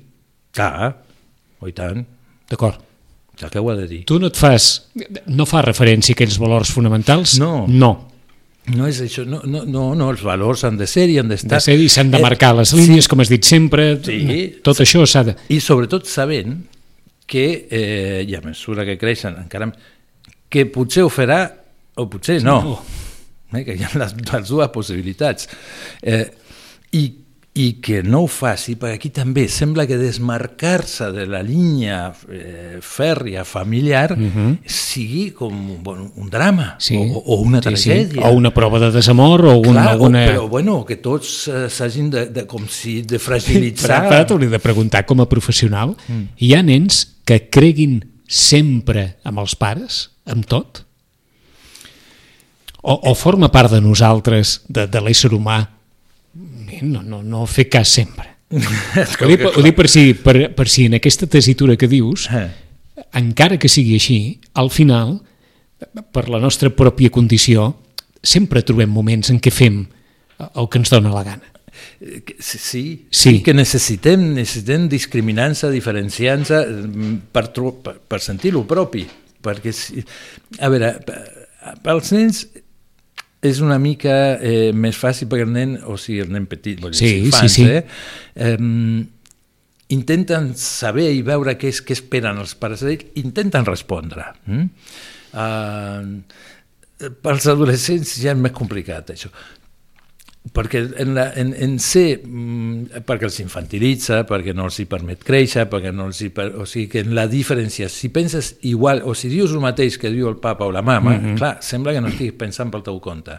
Clar, 0.56 0.90
oi 1.60 1.76
tant. 1.76 2.02
D'acord. 2.48 2.80
Ja 3.36 3.50
que 3.52 3.60
ho 3.60 3.68
ha 3.68 3.76
de 3.76 3.84
dir. 3.90 4.02
Tu 4.08 4.16
no 4.18 4.30
et 4.32 4.36
fas... 4.40 4.88
No 5.28 5.44
fa 5.44 5.60
referència 5.66 6.14
a 6.14 6.16
aquells 6.16 6.38
valors 6.40 6.72
fonamentals? 6.72 7.36
No. 7.42 7.66
No 7.68 7.94
no 8.74 8.86
és 8.88 8.98
això, 9.04 9.22
no, 9.28 9.40
no, 9.46 9.62
no, 9.68 9.82
no 9.94 10.08
els 10.10 10.22
valors 10.26 10.64
han 10.66 10.78
de 10.78 10.88
ser 10.90 11.06
i 11.12 11.20
han 11.20 11.28
d'estar... 11.30 11.54
De 11.54 11.62
ser 11.62 11.76
i 11.78 11.88
s'han 11.92 12.10
de 12.10 12.18
eh, 12.18 12.24
marcar 12.24 12.52
les 12.58 12.72
línies, 12.74 13.04
sí, 13.04 13.10
com 13.12 13.22
has 13.22 13.30
dit 13.30 13.46
sempre, 13.46 13.92
sí, 14.02 14.40
tot 14.66 14.80
això 14.82 15.04
s'ha 15.06 15.22
de... 15.28 15.36
I 15.54 15.60
sobretot 15.62 16.08
sabent 16.10 16.56
que, 17.30 17.46
eh, 17.70 18.24
i 18.26 18.34
a 18.34 18.42
mesura 18.42 18.86
que 18.88 18.96
creixen 18.98 19.38
encara, 19.38 19.70
que 20.56 20.66
potser 20.72 21.04
ho 21.06 21.12
farà 21.12 21.44
o 21.96 22.08
potser 22.12 22.40
no, 22.44 22.58
no. 22.64 22.80
Eh, 23.54 23.62
que 23.64 23.76
hi 23.76 23.84
ha 23.86 23.92
les, 24.00 24.16
les 24.26 24.50
dues 24.50 24.72
possibilitats. 24.74 25.48
Eh, 26.02 26.24
I 26.96 27.06
i 27.56 27.78
que 27.80 28.02
no 28.04 28.20
ho 28.26 28.28
faci, 28.28 28.74
perquè 28.76 28.98
aquí 28.98 29.10
també 29.16 29.46
sembla 29.48 29.86
que 29.88 29.96
desmarcar-se 29.96 31.08
de 31.14 31.24
la 31.30 31.40
línia 31.44 32.10
eh, 32.28 32.76
fèrria 32.84 33.46
familiar 33.48 34.12
uh 34.12 34.18
mhm. 34.18 34.32
-huh. 34.36 34.58
sigui 34.66 35.30
com 35.30 35.82
bueno, 35.82 36.12
un 36.16 36.28
drama 36.28 36.76
sí. 36.78 36.96
o, 36.96 37.02
o 37.02 37.40
una 37.40 37.62
sí, 37.62 37.68
tragèdia. 37.68 38.22
Sí. 38.22 38.28
O 38.28 38.32
una 38.32 38.52
prova 38.52 38.78
de 38.78 38.90
desamor 38.90 39.46
o 39.46 39.56
una... 39.56 39.82
Clar, 39.82 40.00
una... 40.00 40.24
O, 40.24 40.26
però 40.26 40.48
bueno, 40.48 40.84
que 40.84 40.96
tots 40.96 41.48
eh, 41.48 41.70
s'hagin 41.70 42.10
de, 42.10 42.26
de, 42.26 42.46
com 42.46 42.68
si 42.68 43.02
de 43.02 43.18
fragilitzar... 43.18 44.02
Però, 44.02 44.08
però 44.10 44.26
t'hauria 44.26 44.50
de 44.50 44.58
preguntar 44.58 45.06
com 45.06 45.20
a 45.20 45.26
professional, 45.26 45.96
mm. 46.08 46.22
hi 46.36 46.54
ha 46.54 46.62
nens 46.62 47.16
que 47.24 47.48
creguin 47.48 48.04
sempre 48.26 49.16
amb 49.26 49.40
els 49.42 49.54
pares, 49.58 50.06
amb 50.26 50.46
tot? 50.48 50.82
O, 52.82 52.94
o 53.10 53.14
forma 53.18 53.50
part 53.50 53.72
de 53.72 53.80
nosaltres, 53.82 54.60
de, 54.68 54.86
de 54.86 55.02
l'ésser 55.02 55.32
humà, 55.34 55.60
no, 56.82 57.02
no, 57.02 57.22
no 57.22 57.46
fer 57.50 57.68
cas 57.70 57.90
sempre. 57.98 58.28
ho, 58.52 59.26
dic, 59.26 59.42
ho 59.42 59.62
dic 59.64 59.74
per 59.74 59.88
si, 59.90 60.12
per, 60.14 60.36
per 60.54 60.68
si 60.70 60.86
en 60.86 60.98
aquesta 60.98 61.26
tesitura 61.30 61.74
que 61.78 61.88
dius, 61.90 62.28
eh. 62.30 62.46
encara 63.18 63.58
que 63.58 63.70
sigui 63.70 63.96
així, 63.98 64.20
al 64.54 64.70
final, 64.70 65.18
per 66.14 66.28
la 66.30 66.40
nostra 66.42 66.70
pròpia 66.70 67.10
condició, 67.10 67.72
sempre 68.22 68.64
trobem 68.66 68.90
moments 68.90 69.30
en 69.34 69.42
què 69.42 69.52
fem 69.54 69.82
el 70.46 70.70
que 70.70 70.82
ens 70.82 70.92
dona 70.92 71.14
la 71.14 71.24
gana. 71.26 71.55
Sí, 72.38 73.06
sí, 73.10 73.38
que 73.44 73.54
necessitem, 73.54 74.22
necessitem 74.36 74.86
discriminant-se, 74.92 75.70
diferenciant-se 75.74 76.60
mm, 76.66 77.16
per, 77.32 77.48
per, 77.82 77.96
per 78.08 78.20
sentir-lo 78.24 78.64
propi. 78.68 79.06
Perquè, 79.46 79.72
a 80.58 80.70
veure, 80.72 80.92
pels 81.84 82.14
nens 82.16 82.46
és 83.46 83.60
una 83.62 83.76
mica 83.78 84.14
eh, 84.40 84.72
més 84.74 84.96
fàcil 84.98 85.28
perquè 85.30 85.46
el 85.46 85.52
nen, 85.54 85.76
o 85.86 85.98
sigui, 86.00 86.22
el 86.24 86.32
nen 86.34 86.48
petit, 86.50 86.80
dir, 86.80 86.94
sí, 86.98 87.12
infants, 87.28 87.52
sí, 87.52 87.62
sí. 87.62 87.68
Eh, 87.70 87.84
eh, 88.48 89.06
intenten 89.94 90.50
saber 90.58 91.10
i 91.14 91.22
veure 91.26 91.54
què, 91.60 91.70
és, 91.70 91.82
què 91.86 91.94
esperen 91.94 92.40
els 92.42 92.56
pares 92.58 92.82
d'ells, 92.82 93.12
intenten 93.22 93.66
respondre. 93.68 94.24
Mm? 94.48 94.66
Uh, 95.36 97.12
pels 97.22 97.46
adolescents 97.52 98.16
ja 98.22 98.32
és 98.32 98.40
més 98.40 98.54
complicat, 98.56 99.12
això 99.12 99.30
perquè 100.52 100.82
en, 101.02 101.14
la, 101.16 101.26
en, 101.38 101.52
en 101.58 101.76
ser, 101.82 102.20
mm, 102.22 103.02
perquè 103.06 103.26
els 103.28 103.38
infantilitza, 103.42 104.20
perquè 104.28 104.54
no 104.54 104.68
els 104.68 104.78
hi 104.82 104.86
permet 104.90 105.24
créixer, 105.26 105.66
perquè 105.70 105.92
no 105.94 106.08
els 106.10 106.20
hi 106.22 106.30
per, 106.34 106.48
o 106.60 106.66
sigui 106.68 106.86
que 106.92 107.02
en 107.02 107.14
la 107.18 107.26
diferència, 107.30 107.88
si 107.92 108.10
penses 108.14 108.54
igual, 108.68 109.02
o 109.04 109.14
si 109.18 109.30
dius 109.32 109.54
el 109.56 109.62
mateix 109.64 109.98
que 110.02 110.12
diu 110.12 110.30
el 110.30 110.38
papa 110.42 110.68
o 110.68 110.72
la 110.74 110.82
mama, 110.82 111.16
mm 111.16 111.24
-hmm. 111.24 111.38
clar, 111.38 111.58
sembla 111.60 111.92
que 111.92 112.00
no 112.00 112.08
estiguis 112.08 112.38
pensant 112.38 112.70
pel 112.70 112.82
teu 112.82 113.00
compte. 113.00 113.38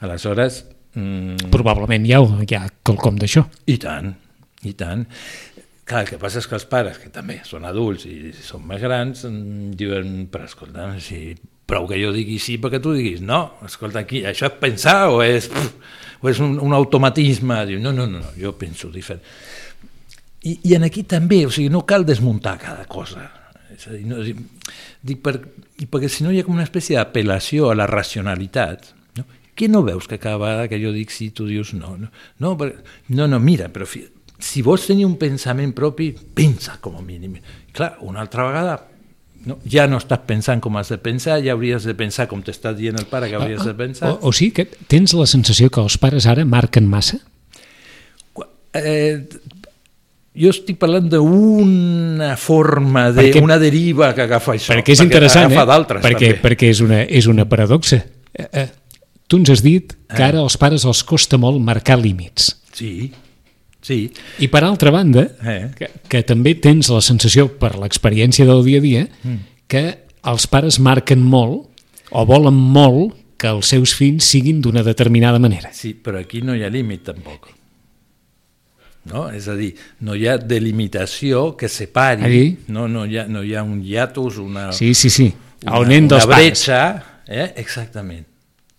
Aleshores... 0.00 0.64
Mm, 0.94 1.50
Probablement 1.50 2.06
hi 2.06 2.12
ha, 2.12 2.20
hi 2.20 2.54
ha 2.54 2.68
quelcom 2.82 3.18
d'això. 3.18 3.44
I 3.66 3.76
tant, 3.78 4.14
i 4.62 4.72
tant. 4.72 5.06
Clar, 5.84 6.00
el 6.02 6.08
que 6.08 6.18
passa 6.18 6.38
és 6.38 6.46
que 6.48 6.54
els 6.54 6.64
pares, 6.64 6.98
que 6.98 7.10
també 7.10 7.40
són 7.44 7.64
adults 7.64 8.06
i 8.06 8.32
són 8.32 8.66
més 8.66 8.80
grans, 8.80 9.26
diuen, 9.76 10.26
però 10.26 10.44
escolta, 10.44 10.98
si 10.98 11.36
prou 11.66 11.86
que 11.86 11.98
jo 11.98 12.12
digui 12.14 12.38
sí 12.38 12.58
perquè 12.58 12.80
tu 12.82 12.92
diguis 12.94 13.20
no, 13.20 13.58
escolta, 13.66 14.00
aquí, 14.00 14.24
això 14.24 14.46
és 14.46 14.58
pensar 14.60 15.10
o 15.10 15.22
és, 15.22 15.50
o 16.22 16.30
és 16.30 16.40
un, 16.44 16.56
un 16.62 16.74
automatisme? 16.76 17.58
Diu, 17.68 17.80
no, 17.82 17.92
no, 17.92 18.06
no, 18.10 18.22
no, 18.22 18.34
jo 18.38 18.54
penso 18.58 18.90
diferent. 18.92 19.24
I, 20.46 20.58
I 20.70 20.76
en 20.78 20.86
aquí 20.86 21.02
també, 21.08 21.42
o 21.46 21.52
sigui, 21.52 21.70
no 21.72 21.84
cal 21.88 22.06
desmuntar 22.06 22.56
cada 22.62 22.86
cosa. 22.90 23.24
És 23.74 23.88
a 23.90 23.94
dir, 23.96 24.04
no, 24.08 24.22
dic, 24.22 25.22
per, 25.24 25.38
perquè 25.84 26.10
si 26.12 26.24
no 26.24 26.32
hi 26.32 26.40
ha 26.40 26.46
com 26.46 26.56
una 26.56 26.66
espècie 26.66 26.98
d'apel·lació 26.98 27.70
a 27.70 27.78
la 27.78 27.88
racionalitat, 27.90 28.92
no? 29.18 29.26
que 29.58 29.68
no 29.68 29.82
veus 29.86 30.06
que 30.08 30.20
cada 30.22 30.38
vegada 30.40 30.68
que 30.70 30.80
jo 30.82 30.92
dic 30.94 31.12
sí, 31.12 31.30
tu 31.34 31.48
dius 31.48 31.74
no? 31.74 31.96
No, 32.00 32.12
no, 32.40 32.52
per, 32.60 32.72
no, 33.08 33.26
no 33.28 33.40
mira, 33.42 33.68
però 33.72 33.88
fi, 33.88 34.04
si 34.38 34.62
vols 34.62 34.86
tenir 34.88 35.06
un 35.08 35.16
pensament 35.20 35.74
propi, 35.76 36.10
pensa 36.12 36.78
com 36.80 36.98
a 36.98 37.04
mínim. 37.04 37.38
Clar, 37.76 37.96
una 38.06 38.22
altra 38.24 38.46
vegada 38.48 38.76
no, 39.46 39.58
ja 39.70 39.86
no 39.90 40.00
estàs 40.02 40.24
pensant 40.26 40.60
com 40.62 40.76
has 40.80 40.90
de 40.92 40.98
pensar, 41.02 41.38
ja 41.44 41.54
hauries 41.54 41.86
de 41.86 41.94
pensar 41.98 42.26
com 42.30 42.42
t'està 42.44 42.74
dient 42.76 42.98
el 42.98 43.06
pare 43.10 43.30
que 43.30 43.38
hauries 43.38 43.62
de 43.64 43.74
pensar. 43.78 44.16
O, 44.16 44.30
o 44.30 44.34
sigui 44.34 44.52
que 44.58 44.66
tens 44.90 45.14
la 45.16 45.26
sensació 45.30 45.70
que 45.70 45.82
els 45.82 45.98
pares 46.02 46.26
ara 46.30 46.44
marquen 46.48 46.88
massa? 46.90 47.20
Eh, 48.76 49.22
jo 50.36 50.50
estic 50.52 50.80
parlant 50.80 51.06
d'una 51.12 52.34
forma, 52.40 53.08
d'una 53.14 53.60
deriva 53.62 54.10
que 54.16 54.26
agafa 54.26 54.56
això. 54.56 54.74
Perquè 54.74 54.92
és 54.92 55.00
perquè 55.00 55.08
interessant, 55.08 55.52
eh? 55.54 55.62
Perquè, 55.62 56.00
també. 56.02 56.32
perquè 56.42 56.72
és 56.74 56.82
una, 56.84 57.04
és 57.06 57.30
una 57.30 57.46
paradoxa. 57.48 58.02
Eh, 58.36 58.48
eh, 58.50 58.66
tu 59.26 59.40
ens 59.40 59.54
has 59.54 59.62
dit 59.64 59.94
que 60.10 60.20
eh. 60.20 60.28
ara 60.28 60.42
als 60.42 60.58
pares 60.60 60.84
els 60.84 61.02
costa 61.06 61.38
molt 61.40 61.62
marcar 61.62 61.96
límits. 62.02 62.50
Sí, 62.76 63.12
sí. 63.86 63.98
I 64.42 64.48
per 64.52 64.64
altra 64.66 64.92
banda, 64.94 65.26
eh. 65.46 65.70
que, 65.76 65.90
que 66.10 66.22
també 66.26 66.56
tens 66.62 66.90
la 66.92 67.02
sensació, 67.04 67.48
per 67.60 67.76
l'experiència 67.78 68.46
del 68.48 68.64
dia 68.66 68.82
a 68.82 68.84
dia, 68.84 69.04
mm. 69.06 69.38
que 69.70 69.84
els 70.26 70.48
pares 70.50 70.80
marquen 70.82 71.22
molt 71.22 71.68
o 72.10 72.24
volen 72.26 72.56
molt 72.56 73.14
que 73.36 73.50
els 73.52 73.68
seus 73.74 73.92
fills 73.94 74.26
siguin 74.26 74.62
d'una 74.64 74.82
determinada 74.86 75.38
manera. 75.42 75.70
Sí, 75.76 75.92
però 75.94 76.22
aquí 76.22 76.40
no 76.42 76.56
hi 76.56 76.64
ha 76.64 76.72
límit 76.72 77.04
tampoc. 77.06 77.50
No? 79.06 79.28
És 79.30 79.46
a 79.46 79.54
dir, 79.54 79.70
no 80.02 80.16
hi 80.18 80.26
ha 80.26 80.34
delimitació 80.40 81.52
que 81.58 81.68
separi, 81.70 82.24
Allí? 82.26 82.46
no, 82.74 82.88
no, 82.90 83.04
hi 83.06 83.20
ha, 83.20 83.26
no 83.30 83.44
hi 83.46 83.54
ha 83.54 83.62
un 83.62 83.78
hiatus, 83.84 84.40
una, 84.42 84.72
sí, 84.74 84.94
sí, 84.98 85.12
sí. 85.14 85.28
El 85.62 85.86
una, 85.86 86.00
dels 86.10 86.26
una 86.26 86.32
bretxa, 86.32 86.80
eh? 87.28 87.52
exactament. 87.62 88.26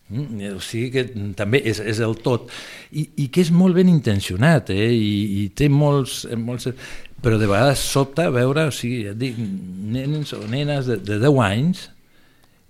Mm? 0.07 0.53
O 0.55 0.61
sigui 0.63 0.91
que 0.93 1.03
també 1.37 1.61
és, 1.67 1.81
és 1.83 1.99
el 2.03 2.15
tot. 2.23 2.51
I, 2.91 3.07
I 3.23 3.27
que 3.33 3.43
és 3.43 3.51
molt 3.51 3.75
ben 3.77 3.89
intencionat, 3.91 4.71
eh? 4.75 4.89
I, 4.93 5.43
i 5.43 5.43
té 5.57 5.69
molts, 5.71 6.23
molts... 6.39 6.69
Però 7.23 7.39
de 7.41 7.49
vegades 7.49 7.81
sobta 7.81 8.27
veure, 8.29 8.67
o 8.69 8.73
sigui, 8.73 9.01
ja 9.07 9.15
dic, 9.17 9.39
nens 9.39 10.35
o 10.37 10.43
nenes 10.47 10.85
de, 10.85 10.99
de 11.01 11.17
10 11.23 11.39
anys 11.47 11.87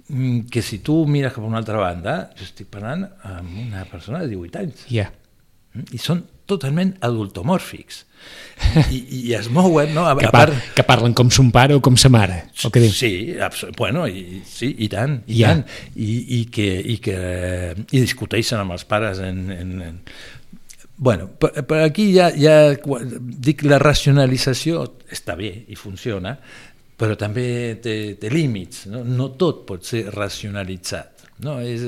mm, 0.07 0.47
que 0.53 0.63
si 0.63 0.79
tu 0.79 1.01
mires 1.09 1.35
cap 1.35 1.43
a 1.43 1.49
una 1.49 1.59
altra 1.59 1.81
banda, 1.81 2.15
jo 2.39 2.47
estic 2.47 2.71
parlant 2.71 3.03
amb 3.27 3.59
una 3.67 3.83
persona 3.91 4.23
de 4.23 4.31
18 4.31 4.63
anys. 4.63 4.87
Yeah. 4.93 5.11
I 5.91 5.99
són 6.01 6.23
totalment 6.49 6.95
adultomòrfics. 7.05 8.03
I, 8.95 8.99
i 9.29 9.33
es 9.37 9.49
mouen, 9.53 9.93
no? 9.95 10.07
A, 10.09 10.15
que, 10.17 10.29
par, 10.33 10.49
a 10.49 10.53
part... 10.55 10.71
que 10.75 10.85
parlen 10.87 11.13
com 11.17 11.29
son 11.33 11.51
pare 11.53 11.77
o 11.77 11.81
com 11.83 11.97
sa 11.99 12.09
mare, 12.13 12.39
o 12.65 12.71
què? 12.73 12.81
Sí, 12.91 13.11
bueno, 13.77 14.07
i, 14.09 14.41
sí, 14.47 14.71
i 14.83 14.89
tant, 14.91 15.19
i 15.29 15.41
ja. 15.43 15.53
tant. 15.53 15.67
I, 15.95 16.09
i, 16.39 16.41
que, 16.51 16.67
i, 16.81 16.97
que, 17.03 17.19
I 17.77 18.01
discuteixen 18.01 18.63
amb 18.63 18.75
els 18.77 18.87
pares 18.89 19.21
en... 19.23 19.45
en, 19.53 19.77
en... 19.91 20.01
Bueno, 20.97 21.27
per, 21.37 21.51
per 21.69 21.83
aquí 21.85 22.07
ja, 22.15 22.31
ja 22.33 22.73
dic 22.73 23.61
la 23.69 23.77
racionalització 23.77 24.81
està 25.13 25.35
bé 25.37 25.51
i 25.69 25.77
funciona, 25.77 26.33
però 26.97 27.13
també 27.19 27.77
té, 27.83 28.17
té 28.17 28.31
límits, 28.33 28.87
no? 28.89 29.03
no 29.05 29.29
tot 29.37 29.61
pot 29.69 29.85
ser 29.85 30.07
racionalitzat. 30.15 31.27
No? 31.45 31.59
És, 31.61 31.85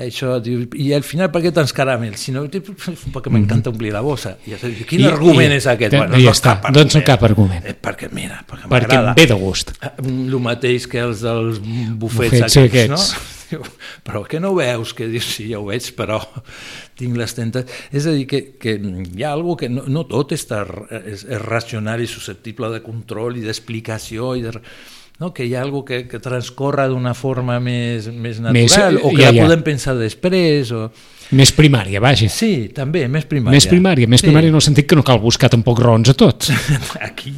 i 0.00 0.08
això, 0.08 0.38
diu, 0.40 0.62
i 0.80 0.90
al 0.96 1.04
final 1.04 1.28
per 1.32 1.42
què 1.44 1.50
tants 1.52 1.74
caramels? 1.76 2.22
Si 2.24 2.32
no, 2.32 2.46
perquè 2.48 3.32
m'encanta 3.32 3.72
omplir 3.72 3.92
la 3.92 4.00
bossa. 4.04 4.36
I 4.48 4.56
diu, 4.56 4.84
quin 4.88 5.04
I, 5.04 5.08
argument 5.10 5.52
i, 5.52 5.58
és 5.60 5.66
aquest? 5.68 5.96
Bueno, 5.96 6.14
no, 6.14 6.20
ja 6.22 6.32
està, 6.32 6.54
cap 6.62 6.76
doncs 6.76 6.96
no 6.96 7.02
cap 7.04 7.26
argument. 7.28 7.66
Eh, 7.68 7.74
perquè, 7.76 8.08
mira, 8.16 8.40
perquè, 8.48 8.70
perquè 8.72 9.00
em 9.00 9.10
ve 9.18 9.26
de 9.28 9.36
gust. 9.40 9.74
El 10.00 10.38
mateix 10.40 10.88
que 10.88 11.02
els 11.04 11.20
dels 11.26 11.60
bufets, 11.60 12.00
bufets 12.00 12.38
aquests, 12.46 12.62
aquests, 12.64 13.12
no? 13.50 13.60
però 14.06 14.22
que 14.24 14.40
no 14.40 14.54
veus? 14.56 14.94
Que 14.96 15.08
dius, 15.10 15.28
sí, 15.34 15.50
ja 15.50 15.60
ho 15.60 15.66
veig, 15.68 15.90
però 15.98 16.20
tinc 16.98 17.18
les 17.20 17.36
tentes... 17.36 17.76
És 17.92 18.08
a 18.08 18.14
dir, 18.16 18.24
que, 18.30 18.42
que 18.62 18.78
hi 18.78 19.26
ha 19.26 19.34
alguna 19.34 19.60
que 19.60 19.70
no, 19.72 19.84
no 19.90 20.06
tot 20.08 20.32
està, 20.36 20.62
és, 21.02 21.26
és 21.26 21.44
racional 21.44 22.00
i 22.00 22.08
susceptible 22.08 22.72
de 22.72 22.80
control 22.86 23.36
i 23.36 23.44
d'explicació 23.44 24.32
i 24.38 24.46
de 24.46 24.56
no? 25.20 25.32
que 25.36 25.46
hi 25.46 25.54
ha 25.54 25.62
alguna 25.62 25.86
que, 25.86 26.02
que 26.08 26.18
transcorre 26.22 26.88
d'una 26.90 27.14
forma 27.14 27.60
més, 27.62 28.08
més 28.10 28.40
natural 28.42 28.96
més, 28.96 29.04
o 29.04 29.14
que 29.14 29.22
ja, 29.22 29.30
la 29.30 29.38
ja. 29.38 29.46
podem 29.46 29.64
pensar 29.66 29.96
després 30.00 30.72
o... 30.74 30.88
Més 31.30 31.52
primària, 31.54 32.00
vaja. 32.02 32.26
Sí, 32.26 32.72
també, 32.74 33.04
més 33.06 33.22
primària. 33.30 33.54
Més 33.54 33.66
primària, 33.70 34.08
més 34.10 34.18
sí. 34.18 34.26
primària 34.26 34.50
en 34.50 34.56
el 34.58 34.64
sentit 34.66 34.88
que 34.90 34.96
no 34.98 35.04
cal 35.06 35.20
buscar 35.22 35.46
tampoc 35.52 35.78
raons 35.78 36.10
a 36.10 36.14
tots. 36.18 36.50
aquí, 37.08 37.30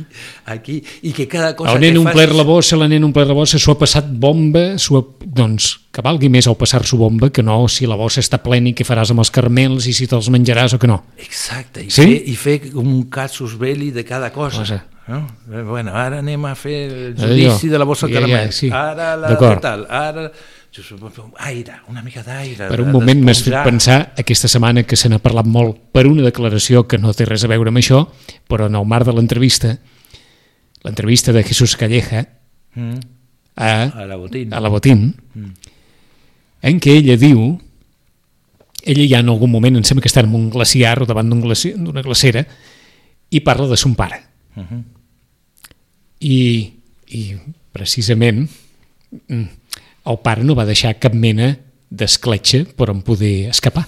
aquí, 0.48 0.78
i 1.04 1.12
que 1.12 1.26
cada 1.28 1.50
cosa 1.58 1.74
el 1.74 1.82
nen 1.84 1.98
omplert 2.00 2.30
facis... 2.30 2.38
la 2.38 2.46
bossa, 2.48 2.78
la 2.80 2.88
nen 2.88 3.04
omplert 3.04 3.28
la 3.28 3.36
bossa, 3.36 3.60
s'ho 3.60 3.74
ha 3.74 3.80
passat 3.82 4.08
bomba, 4.08 4.62
ha... 4.80 5.02
doncs 5.42 5.68
que 5.92 6.04
valgui 6.06 6.30
més 6.32 6.48
el 6.48 6.56
passar-s'ho 6.56 6.96
bomba 6.96 7.28
que 7.28 7.44
no 7.44 7.58
si 7.68 7.84
la 7.84 7.98
bossa 8.00 8.24
està 8.24 8.40
plena 8.40 8.70
i 8.70 8.72
què 8.78 8.86
faràs 8.88 9.12
amb 9.12 9.20
els 9.26 9.32
carmels 9.34 9.90
i 9.90 9.92
si 9.92 10.08
te'ls 10.08 10.30
menjaràs 10.32 10.78
o 10.78 10.80
que 10.80 10.88
no. 10.88 11.02
Exacte, 11.20 11.84
i, 11.84 11.92
sí? 11.92 12.06
fer, 12.06 12.16
i 12.32 12.38
fer 12.40 12.56
un 12.80 13.10
casus 13.12 13.58
belli 13.60 13.90
de 13.92 14.08
cada 14.08 14.32
cosa. 14.32 14.64
cosa. 14.64 14.80
No? 15.08 15.26
Bueno, 15.66 15.94
ara 15.98 16.20
anem 16.22 16.44
a 16.46 16.54
fer 16.54 16.76
el 16.86 17.14
judici 17.18 17.68
de 17.68 17.78
la 17.78 17.84
bossa 17.84 18.06
ja, 18.06 18.20
caramel. 18.20 18.52
Ja, 18.52 18.52
sí. 18.54 18.68
Ara 18.70 19.16
la 19.18 19.32
tal? 19.60 19.86
Ara 19.90 20.28
aire, 21.38 21.74
una 21.88 22.02
mica 22.02 22.22
d'aire. 22.22 22.68
Per 22.68 22.80
un 22.80 22.92
moment 22.92 23.20
m'has 23.20 23.42
fet 23.44 23.58
pensar 23.64 24.14
aquesta 24.16 24.48
setmana 24.48 24.86
que 24.88 24.96
se 24.96 25.10
n'ha 25.10 25.18
parlat 25.20 25.44
molt 25.44 25.76
per 25.92 26.06
una 26.06 26.22
declaració 26.24 26.86
que 26.88 26.98
no 26.98 27.12
té 27.12 27.26
res 27.28 27.44
a 27.44 27.50
veure 27.50 27.68
amb 27.68 27.82
això, 27.82 28.06
però 28.48 28.70
en 28.70 28.78
el 28.78 28.86
marc 28.88 29.04
de 29.06 29.12
l'entrevista, 29.12 29.74
l'entrevista 30.86 31.32
de 31.32 31.42
Jesús 31.44 31.76
Calleja 31.76 32.24
mm. 32.74 32.96
a, 33.56 33.72
a 33.90 34.06
la 34.06 34.16
Botín, 34.16 34.54
a 34.54 34.60
la 34.60 34.72
Botín 34.72 35.12
mm. 35.34 35.52
en 36.70 36.80
què 36.80 36.96
ella 37.02 37.18
diu 37.20 37.58
ella 38.82 39.06
ja 39.06 39.20
en 39.20 39.28
algun 39.28 39.50
moment 39.50 39.76
em 39.76 39.84
sembla 39.84 40.02
que 40.02 40.10
està 40.10 40.24
en 40.24 40.32
un 40.34 40.48
glaciar 40.50 41.02
o 41.02 41.06
davant 41.06 41.28
d'una 41.28 41.44
glaci 41.44 41.74
glacera 41.76 42.46
i 43.30 43.40
parla 43.40 43.68
de 43.68 43.76
son 43.76 43.94
pare. 43.94 44.31
Uh 44.54 44.60
mhm. 44.60 44.66
-huh. 44.70 44.82
I, 46.20 46.72
I 47.08 47.36
precisament 47.72 48.48
mm, 49.28 49.48
el 50.04 50.18
pare 50.22 50.44
no 50.44 50.54
va 50.54 50.64
deixar 50.64 50.98
cap 50.98 51.14
mena 51.14 51.56
d'escletxa 51.90 52.64
per 52.76 52.90
on 52.90 53.02
poder 53.02 53.48
escapar. 53.50 53.86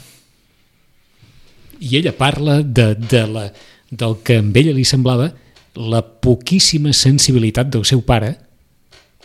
I 1.80 1.96
ella 1.96 2.12
parla 2.16 2.62
de, 2.62 2.94
de 2.94 3.26
la, 3.26 3.52
del 3.90 4.16
que 4.22 4.38
amb 4.38 4.56
ella 4.56 4.74
li 4.76 4.84
semblava 4.84 5.32
la 5.74 6.02
poquíssima 6.02 6.92
sensibilitat 6.92 7.70
del 7.72 7.84
seu 7.84 8.04
pare 8.06 8.36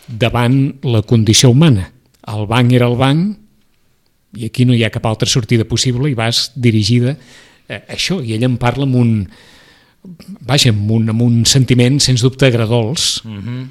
davant 0.08 0.80
la 0.84 1.04
condició 1.06 1.52
humana. 1.52 1.92
El 2.28 2.48
banc 2.50 2.74
era 2.74 2.88
el 2.90 2.98
banc 2.98 3.38
i 4.38 4.46
aquí 4.46 4.66
no 4.66 4.74
hi 4.74 4.84
ha 4.84 4.94
cap 4.94 5.06
altra 5.10 5.30
sortida 5.30 5.66
possible 5.66 6.10
i 6.10 6.18
vas 6.18 6.50
dirigida 6.56 7.16
a 7.70 7.84
això. 7.96 8.20
I 8.22 8.34
ella 8.38 8.50
em 8.50 8.58
parla 8.62 8.88
amb 8.88 8.98
un, 8.98 9.14
vaja, 10.48 10.72
amb 10.72 10.92
un, 10.92 11.10
amb 11.12 11.22
un 11.26 11.44
sentiment, 11.46 12.00
sens 12.04 12.24
dubte, 12.26 12.48
agradols, 12.48 13.22
uh 13.26 13.30
mhm. 13.30 13.44
-huh. 13.48 13.68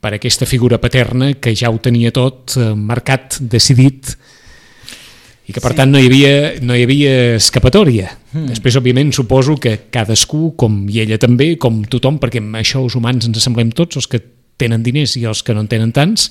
per 0.00 0.14
aquesta 0.14 0.46
figura 0.46 0.78
paterna 0.78 1.34
que 1.34 1.54
ja 1.54 1.70
ho 1.70 1.78
tenia 1.78 2.12
tot 2.12 2.56
eh, 2.56 2.74
marcat, 2.74 3.38
decidit, 3.40 4.16
i 5.46 5.52
que 5.52 5.60
per 5.60 5.72
sí. 5.72 5.76
tant 5.76 5.90
no 5.90 5.98
hi 5.98 6.06
havia, 6.06 6.54
no 6.60 6.74
hi 6.74 6.82
havia 6.82 7.36
escapatòria. 7.36 8.10
Mm. 8.32 8.48
Després, 8.50 8.76
òbviament, 8.76 9.12
suposo 9.12 9.54
que 9.56 9.86
cadascú, 9.90 10.56
com 10.56 10.88
i 10.88 11.00
ella 11.00 11.18
també, 11.18 11.56
com 11.56 11.84
tothom, 11.84 12.18
perquè 12.18 12.38
amb 12.38 12.56
això 12.56 12.82
els 12.82 12.96
humans 12.96 13.26
ens 13.26 13.38
assemblem 13.38 13.70
tots, 13.70 13.96
els 13.96 14.06
que 14.06 14.20
tenen 14.56 14.82
diners 14.82 15.16
i 15.16 15.24
els 15.24 15.42
que 15.42 15.54
no 15.54 15.60
en 15.60 15.68
tenen 15.68 15.92
tants, 15.92 16.30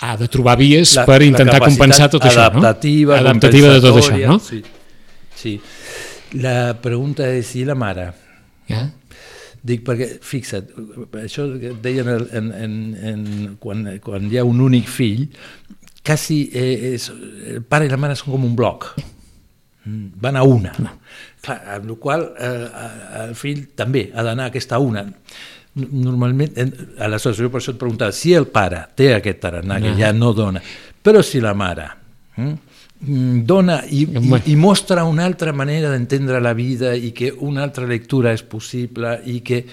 ha 0.00 0.16
de 0.16 0.28
trobar 0.28 0.56
vies 0.56 0.94
la, 0.96 1.04
per 1.04 1.20
intentar 1.22 1.60
compensar 1.60 2.08
tot 2.08 2.24
això, 2.24 2.48
no? 2.54 2.64
Adaptativa 2.64 3.74
de 3.74 3.80
tot 3.80 4.00
això, 4.00 4.16
no? 4.26 4.38
Sí. 4.38 4.62
sí. 5.36 5.60
La 6.40 6.80
pregunta 6.80 7.28
és 7.28 7.46
si 7.46 7.64
la 7.64 7.74
mare 7.74 8.10
ja? 8.70 8.86
Dic 9.60 9.82
perquè, 9.84 10.14
fixa't, 10.24 10.70
això 11.20 11.44
que 11.60 11.74
et 11.74 11.80
deien 11.84 12.08
en, 12.08 12.22
en, 12.38 12.46
en, 12.56 12.76
en, 13.10 13.24
quan, 13.60 13.84
quan 14.00 14.30
hi 14.30 14.38
ha 14.40 14.46
un 14.48 14.62
únic 14.64 14.88
fill, 14.88 15.26
quasi 16.06 16.46
eh, 16.56 16.94
és, 16.94 17.10
el 17.56 17.60
pare 17.68 17.84
i 17.84 17.92
la 17.92 17.98
mare 18.00 18.16
són 18.16 18.32
com 18.32 18.46
un 18.48 18.56
bloc, 18.56 18.88
mm, 19.84 20.06
van 20.22 20.40
a 20.40 20.46
una. 20.48 20.72
No. 20.80 20.96
Clar, 21.44 21.58
amb 21.76 21.92
la 21.92 21.98
qual 22.00 22.24
eh, 22.40 22.70
el 23.26 23.36
fill 23.36 23.66
també 23.76 24.08
ha 24.14 24.24
d'anar 24.24 24.48
a 24.48 24.54
aquesta 24.54 24.80
una. 24.80 25.04
Normalment, 25.76 26.56
aleshores 26.98 27.38
jo 27.38 27.52
per 27.52 27.60
això 27.60 27.74
et 27.76 27.78
preguntava, 27.80 28.16
si 28.16 28.32
el 28.34 28.48
pare 28.50 28.86
té 28.98 29.12
aquest 29.14 29.44
tarannà, 29.44 29.78
que 29.84 29.92
ja 30.00 30.10
no 30.16 30.32
dona, 30.34 30.62
però 31.04 31.22
si 31.22 31.40
la 31.40 31.52
mare 31.54 31.86
hm, 32.36 32.56
dona 33.00 33.80
i, 33.88 34.02
i, 34.04 34.32
i 34.52 34.56
mostra 34.60 35.06
una 35.08 35.24
altra 35.24 35.54
manera 35.56 35.88
d'entendre 35.88 36.40
la 36.40 36.52
vida 36.52 36.92
i 36.94 37.14
que 37.16 37.30
una 37.32 37.62
altra 37.64 37.86
lectura 37.88 38.34
és 38.36 38.42
possible 38.44 39.14
i 39.24 39.40
que 39.40 39.64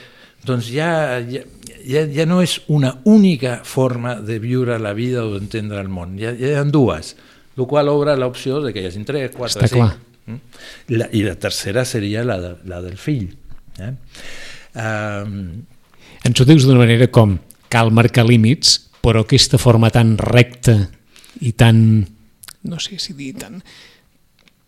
doncs 0.48 0.70
ja, 0.72 1.20
ja, 1.28 1.42
ja, 1.84 2.06
ja 2.08 2.26
no 2.30 2.40
és 2.44 2.62
una 2.72 2.94
única 3.04 3.60
forma 3.68 4.16
de 4.24 4.40
viure 4.40 4.78
la 4.80 4.94
vida 4.96 5.26
o 5.26 5.34
d'entendre 5.36 5.82
el 5.84 5.92
món, 5.92 6.16
ja, 6.20 6.32
ja 6.40 6.54
hi 6.54 6.60
ha 6.60 6.64
dues, 6.72 7.16
el 7.58 7.68
qual 7.68 7.92
obre 7.92 8.16
l'opció 8.16 8.62
de 8.64 8.72
que 8.72 8.84
hi 8.84 8.88
hagi 8.88 9.04
tres, 9.08 9.34
quatre, 9.36 9.66
Està 9.66 9.76
cinc. 9.76 10.04
Mm? 10.28 10.40
La, 10.96 11.08
I 11.12 11.24
la 11.26 11.36
tercera 11.40 11.84
seria 11.88 12.24
la, 12.28 12.38
de, 12.40 12.54
la 12.68 12.82
del 12.84 12.98
fill. 13.00 13.30
Eh? 13.80 13.94
Um, 14.78 15.38
Ens 16.28 16.42
ho 16.42 16.46
dius 16.48 16.68
d'una 16.68 16.84
manera 16.84 17.08
com 17.12 17.38
cal 17.72 17.92
marcar 17.96 18.26
límits, 18.28 18.78
però 19.04 19.24
aquesta 19.24 19.60
forma 19.60 19.90
tan 19.94 20.16
recta 20.20 20.78
i 21.44 21.54
tan, 21.56 21.80
no 22.68 22.80
sé 22.84 23.00
si 23.02 23.16
dir, 23.18 23.34
tan, 23.40 23.60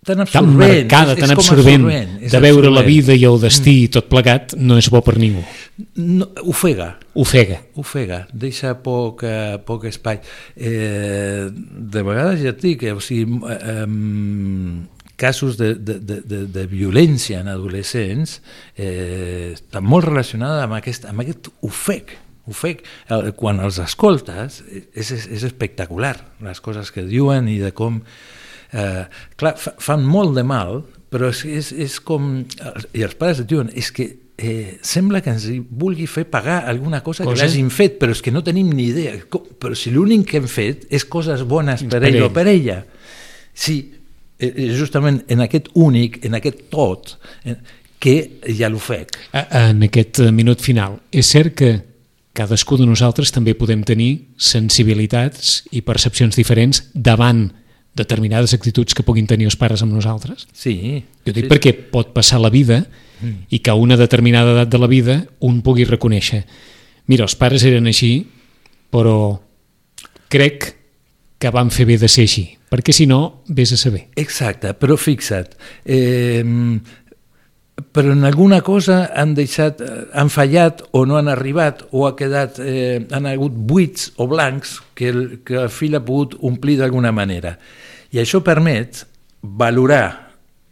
tan, 0.05 0.23
tan 0.25 0.51
marcada, 0.55 1.15
és, 1.15 1.21
tan 1.21 1.31
és 1.31 1.35
absorbent, 1.35 1.87
absorbent 1.87 2.13
de 2.19 2.41
veure 2.41 2.67
absorbent. 2.67 2.77
la 2.77 2.85
vida 2.87 3.15
i 3.15 3.25
el 3.29 3.39
destí 3.41 3.75
mm. 3.85 3.93
tot 3.97 4.09
plegat, 4.11 4.55
no 4.57 4.77
és 4.79 4.89
bo 4.91 5.01
per 5.05 5.17
ningú. 5.21 5.43
No, 5.95 6.29
ofega. 6.49 6.93
Ofega. 7.19 7.59
Ofega, 7.79 8.23
deixa 8.31 8.75
poc, 8.83 9.25
eh, 9.27 9.57
poc 9.65 9.89
espai. 9.89 10.21
Eh, 10.55 11.49
de 11.49 12.05
vegades 12.07 12.41
ja 12.43 12.55
et 12.55 12.63
dic, 12.63 12.87
eh, 12.87 12.95
o 12.95 13.03
sigui, 13.03 13.41
eh, 13.55 13.85
casos 15.19 15.57
de, 15.59 15.75
de, 15.75 15.99
de, 15.99 16.45
de 16.47 16.63
violència 16.71 17.41
en 17.43 17.51
adolescents 17.51 18.37
eh, 18.79 19.51
estan 19.51 19.83
molt 19.83 20.07
relacionada 20.07 20.63
amb 20.63 20.77
aquest, 20.79 21.09
amb 21.11 21.25
aquest 21.25 21.51
ofec 21.67 22.15
ofec. 22.49 22.83
Quan 23.39 23.61
els 23.63 23.79
escoltes 23.83 24.61
és, 24.67 25.11
és, 25.11 25.29
és 25.39 25.47
espectacular 25.47 26.15
les 26.45 26.61
coses 26.63 26.91
que 26.95 27.05
diuen 27.07 27.47
i 27.51 27.59
de 27.61 27.73
com 27.75 28.01
eh, 28.73 29.05
clar, 29.39 29.55
fa, 29.57 29.75
fan 29.81 30.05
molt 30.05 30.35
de 30.37 30.45
mal, 30.47 30.81
però 31.09 31.31
és, 31.33 31.43
és, 31.45 31.71
és 31.87 31.99
com... 32.05 32.31
I 32.93 33.05
els 33.05 33.15
pares 33.19 33.43
et 33.43 33.49
diuen, 33.49 33.71
és 33.77 33.91
que 33.95 34.09
eh, 34.39 34.77
sembla 34.85 35.21
que 35.25 35.33
ens 35.33 35.47
vulgui 35.69 36.07
fer 36.09 36.25
pagar 36.31 36.63
alguna 36.69 37.01
cosa, 37.03 37.25
cosa? 37.25 37.35
que 37.35 37.43
l'hagin 37.43 37.71
fet, 37.73 37.97
però 38.01 38.15
és 38.15 38.21
que 38.23 38.33
no 38.33 38.43
tenim 38.45 38.71
ni 38.75 38.89
idea. 38.93 39.17
Com, 39.31 39.47
però 39.59 39.77
si 39.77 39.93
l'únic 39.93 40.27
que 40.31 40.41
hem 40.41 40.49
fet 40.51 40.87
és 40.93 41.05
coses 41.05 41.43
bones 41.47 41.83
per, 41.85 41.97
per 41.97 42.03
ell, 42.05 42.19
ell 42.19 42.29
o 42.29 42.31
per 42.35 42.45
ella. 42.51 42.79
Sí, 43.53 43.81
eh, 44.37 44.47
eh, 44.53 44.71
justament 44.77 45.23
en 45.27 45.43
aquest 45.45 45.73
únic, 45.75 46.21
en 46.29 46.39
aquest 46.39 46.67
tot, 46.71 47.17
eh, 47.43 47.57
que 47.99 48.15
ha 48.63 48.69
l'ofec. 48.71 49.17
En 49.35 49.83
aquest 49.89 50.21
minut 50.31 50.61
final, 50.63 51.01
és 51.11 51.27
cert 51.27 51.57
que 51.59 51.73
cadascú 52.39 52.79
de 52.79 52.87
nosaltres 52.87 53.33
també 53.35 53.53
podem 53.59 53.83
tenir 53.83 54.31
sensibilitats 54.39 55.59
i 55.75 55.83
percepcions 55.85 56.39
diferents 56.39 56.85
davant 56.95 57.49
determinades 57.99 58.53
actituds 58.55 58.95
que 58.95 59.03
puguin 59.03 59.27
tenir 59.27 59.49
els 59.49 59.59
pares 59.59 59.83
amb 59.83 59.91
nosaltres. 59.91 60.47
Sí. 60.55 61.03
Jo 61.27 61.35
dic 61.35 61.49
sí, 61.49 61.51
perquè 61.51 61.75
pot 61.91 62.13
passar 62.15 62.39
la 62.39 62.53
vida 62.53 62.85
mm. 62.85 63.51
i 63.51 63.59
que 63.59 63.73
a 63.73 63.77
una 63.77 63.99
determinada 63.99 64.55
edat 64.55 64.71
de 64.71 64.79
la 64.79 64.87
vida 64.87 65.21
un 65.43 65.59
pugui 65.65 65.87
reconèixer 65.89 66.45
mira, 67.09 67.25
els 67.25 67.35
pares 67.35 67.65
eren 67.65 67.89
així, 67.89 68.13
però 68.93 69.17
crec 70.29 70.69
que 71.41 71.51
van 71.55 71.71
fer 71.73 71.87
bé 71.89 71.97
de 71.97 72.09
ser 72.11 72.27
així, 72.27 72.45
perquè 72.69 72.93
si 72.93 73.07
no, 73.09 73.41
vés 73.49 73.73
a 73.73 73.79
saber. 73.81 74.05
Exacte, 74.19 74.75
però 74.77 74.97
fixa't, 74.99 75.55
eh, 75.89 76.43
però 77.91 78.13
en 78.13 78.25
alguna 78.27 78.61
cosa 78.61 79.09
han 79.15 79.35
deixat, 79.37 79.81
han 80.13 80.31
fallat 80.33 80.81
o 80.91 81.05
no 81.05 81.19
han 81.19 81.29
arribat 81.31 81.83
o 81.91 82.05
ha 82.07 82.15
quedat, 82.19 82.59
eh, 82.63 83.05
han 83.11 83.27
hagut 83.29 83.53
buits 83.53 84.13
o 84.17 84.27
blancs 84.27 84.79
que 84.95 85.09
el, 85.09 85.21
que 85.45 85.59
el 85.65 85.69
fill 85.73 85.97
ha 85.97 86.03
pogut 86.05 86.37
omplir 86.41 86.79
d'alguna 86.79 87.11
manera. 87.15 87.57
I 88.11 88.23
això 88.23 88.41
permet 88.45 89.05
valorar 89.41 90.29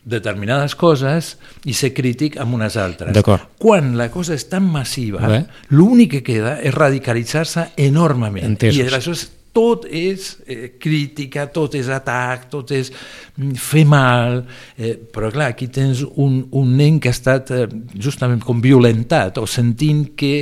determinades 0.07 0.73
coses 0.79 1.35
i 1.67 1.75
ser 1.75 1.91
crític 1.95 2.37
amb 2.39 2.55
unes 2.55 2.77
altres. 2.79 3.11
Quan 3.59 3.95
la 3.99 4.07
cosa 4.11 4.37
és 4.37 4.47
tan 4.49 4.65
massiva, 4.71 5.43
l'únic 5.69 6.17
que 6.17 6.23
queda 6.23 6.57
és 6.63 6.73
radicalitzar-se 6.73 7.71
enormement. 7.89 8.45
Entesos. 8.47 8.79
I 8.79 8.87
això 8.87 9.15
és 9.17 9.27
tot 9.57 9.87
és 9.89 10.29
eh, 10.45 10.73
crítica, 10.77 11.47
tot 11.49 11.75
és 11.79 11.89
atac, 11.89 12.45
tot 12.53 12.73
és 12.77 12.91
mm, 12.93 13.55
fer 13.57 13.85
mal, 13.89 14.43
eh, 14.77 14.93
però 15.13 15.31
clar, 15.33 15.51
aquí 15.55 15.69
tens 15.73 16.03
un, 16.05 16.43
un 16.59 16.75
nen 16.77 16.99
que 17.01 17.09
ha 17.09 17.15
estat 17.15 17.53
eh, 17.55 17.63
justament 17.97 18.43
com 18.45 18.61
violentat 18.61 19.39
o 19.41 19.47
sentint 19.49 20.11
que 20.19 20.35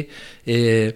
eh, 0.44 0.90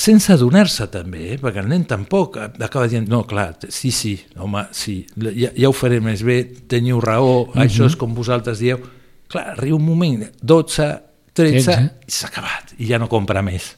sense 0.00 0.32
adonar-se 0.32 0.86
també, 0.92 1.34
eh? 1.34 1.36
perquè 1.40 1.60
el 1.60 1.68
nen 1.68 1.84
tampoc 1.88 2.38
acaba 2.40 2.86
dient, 2.88 3.08
no, 3.10 3.26
clar, 3.28 3.52
sí, 3.68 3.92
sí, 3.92 4.14
home, 4.40 4.64
sí, 4.76 5.02
ja, 5.28 5.52
ja 5.52 5.68
ho 5.68 5.76
faré 5.76 6.00
més 6.00 6.24
bé, 6.24 6.40
teniu 6.70 7.02
raó, 7.04 7.42
uh 7.42 7.52
-huh. 7.52 7.66
això 7.66 7.84
és 7.86 7.96
com 8.00 8.14
vosaltres 8.16 8.58
dieu. 8.64 8.80
Clar, 9.28 9.50
arriba 9.58 9.76
un 9.76 9.84
moment, 9.84 10.24
12, 10.40 10.88
13, 11.34 11.64
13. 11.64 11.90
i 12.06 12.10
s'ha 12.10 12.28
acabat, 12.32 12.74
i 12.78 12.86
ja 12.86 12.98
no 12.98 13.08
compra 13.08 13.42
més, 13.42 13.76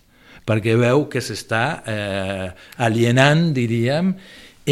perquè 0.49 0.77
veu 0.79 1.07
que 1.13 1.23
s'està 1.25 1.65
eh, 1.87 2.47
alienant, 2.83 3.51
diríem, 3.57 4.15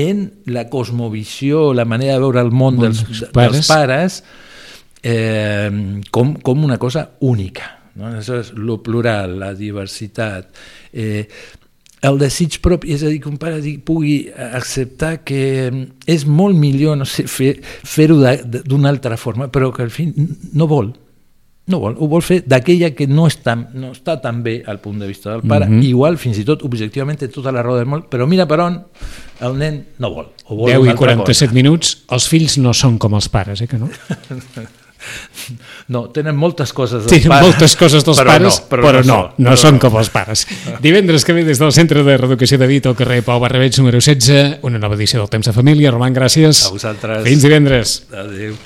en 0.01 0.23
la 0.47 0.69
cosmovisió, 0.71 1.73
la 1.75 1.85
manera 1.85 2.15
de 2.15 2.23
veure 2.23 2.45
el 2.45 2.55
món 2.55 2.79
dels, 2.79 3.03
pares, 3.35 3.59
dels 3.59 3.71
pares 3.71 4.23
eh, 5.03 6.01
com, 6.15 6.37
com 6.39 6.65
una 6.65 6.79
cosa 6.79 7.09
única 7.27 7.81
no? 7.95 8.07
Aleshores, 8.07 8.53
lo 8.55 8.83
plural, 8.83 9.39
la 9.39 9.55
diversitat, 9.55 10.55
eh, 10.93 11.29
el 12.01 12.19
desig 12.19 12.61
propi, 12.65 12.95
és 12.95 13.03
a 13.05 13.11
dir, 13.11 13.19
que 13.21 13.29
un 13.29 13.37
pare 13.41 13.61
pugui 13.85 14.31
acceptar 14.33 15.19
que 15.27 15.43
és 16.09 16.25
molt 16.25 16.57
millor, 16.57 16.97
no 16.97 17.05
sé, 17.05 17.27
fer-ho 17.29 17.61
fer 17.85 18.09
d'una 18.65 18.89
altra 18.89 19.19
forma, 19.21 19.51
però 19.53 19.69
que 19.75 19.85
al 19.85 19.93
fi 19.93 20.09
no 20.09 20.69
vol, 20.71 20.95
no 21.71 21.81
vol, 21.83 21.97
ho 21.99 22.09
vol 22.11 22.23
fer 22.27 22.41
d'aquella 22.47 22.91
que 22.97 23.07
no 23.11 23.29
està, 23.31 23.55
no 23.57 23.93
està 23.95 24.19
tan 24.23 24.43
bé 24.45 24.59
al 24.67 24.81
punt 24.83 24.99
de 25.01 25.09
vista 25.09 25.31
del 25.33 25.43
pare, 25.43 25.67
mm 25.67 25.79
-hmm. 25.79 25.89
igual, 25.89 26.19
fins 26.19 26.39
i 26.39 26.45
tot, 26.45 26.65
objectivament, 26.67 27.19
té 27.19 27.29
tota 27.29 27.53
la 27.53 27.63
raó 27.63 27.77
del 27.77 27.87
món, 27.87 28.05
però 28.11 28.27
mira 28.27 28.47
per 28.47 28.61
on 28.61 28.83
el 29.41 29.57
nen 29.57 29.87
no 29.99 30.11
vol. 30.15 30.27
O 30.47 30.57
vol 30.57 30.71
10 30.71 30.93
i 30.93 30.97
47 30.97 31.49
cosa. 31.49 31.55
minuts, 31.55 32.05
els 32.11 32.29
fills 32.29 32.59
no 32.59 32.75
són 32.75 32.99
com 32.99 33.15
els 33.15 33.29
pares, 33.29 33.61
eh, 33.61 33.67
que 33.67 33.79
no? 33.79 33.89
No, 35.89 36.05
tenen 36.15 36.37
moltes 36.37 36.73
coses 36.77 37.05
dels 37.05 37.11
tenen 37.11 37.33
pares. 37.33 37.49
moltes 37.49 37.77
coses 37.77 38.05
dels 38.05 38.19
però 38.21 38.35
pares, 38.35 38.59
no, 38.61 38.69
però, 38.69 38.83
però, 38.85 39.01
no, 39.03 39.15
no, 39.15 39.35
no, 39.39 39.51
no 39.51 39.57
són 39.57 39.79
com 39.83 39.97
els 39.97 40.11
pares. 40.13 40.47
Divendres 40.85 41.25
que 41.25 41.33
ve 41.33 41.45
des 41.47 41.59
del 41.59 41.73
Centre 41.73 42.05
de 42.07 42.17
Reeducació 42.21 42.59
de 42.61 42.69
Vit 42.71 42.87
al 42.87 42.99
carrer 42.99 43.23
Pau 43.27 43.41
Barrabeig 43.41 43.79
número 43.81 43.99
16, 43.99 44.61
una 44.69 44.79
nova 44.79 44.99
edició 45.01 45.23
del 45.23 45.33
Temps 45.33 45.51
de 45.51 45.57
Família. 45.57 45.91
Roman, 45.91 46.15
gràcies. 46.15 46.67
A 46.69 46.75
vosaltres. 46.77 47.25
Fins 47.27 47.49
divendres. 47.49 48.03
Adéu. 48.13 48.59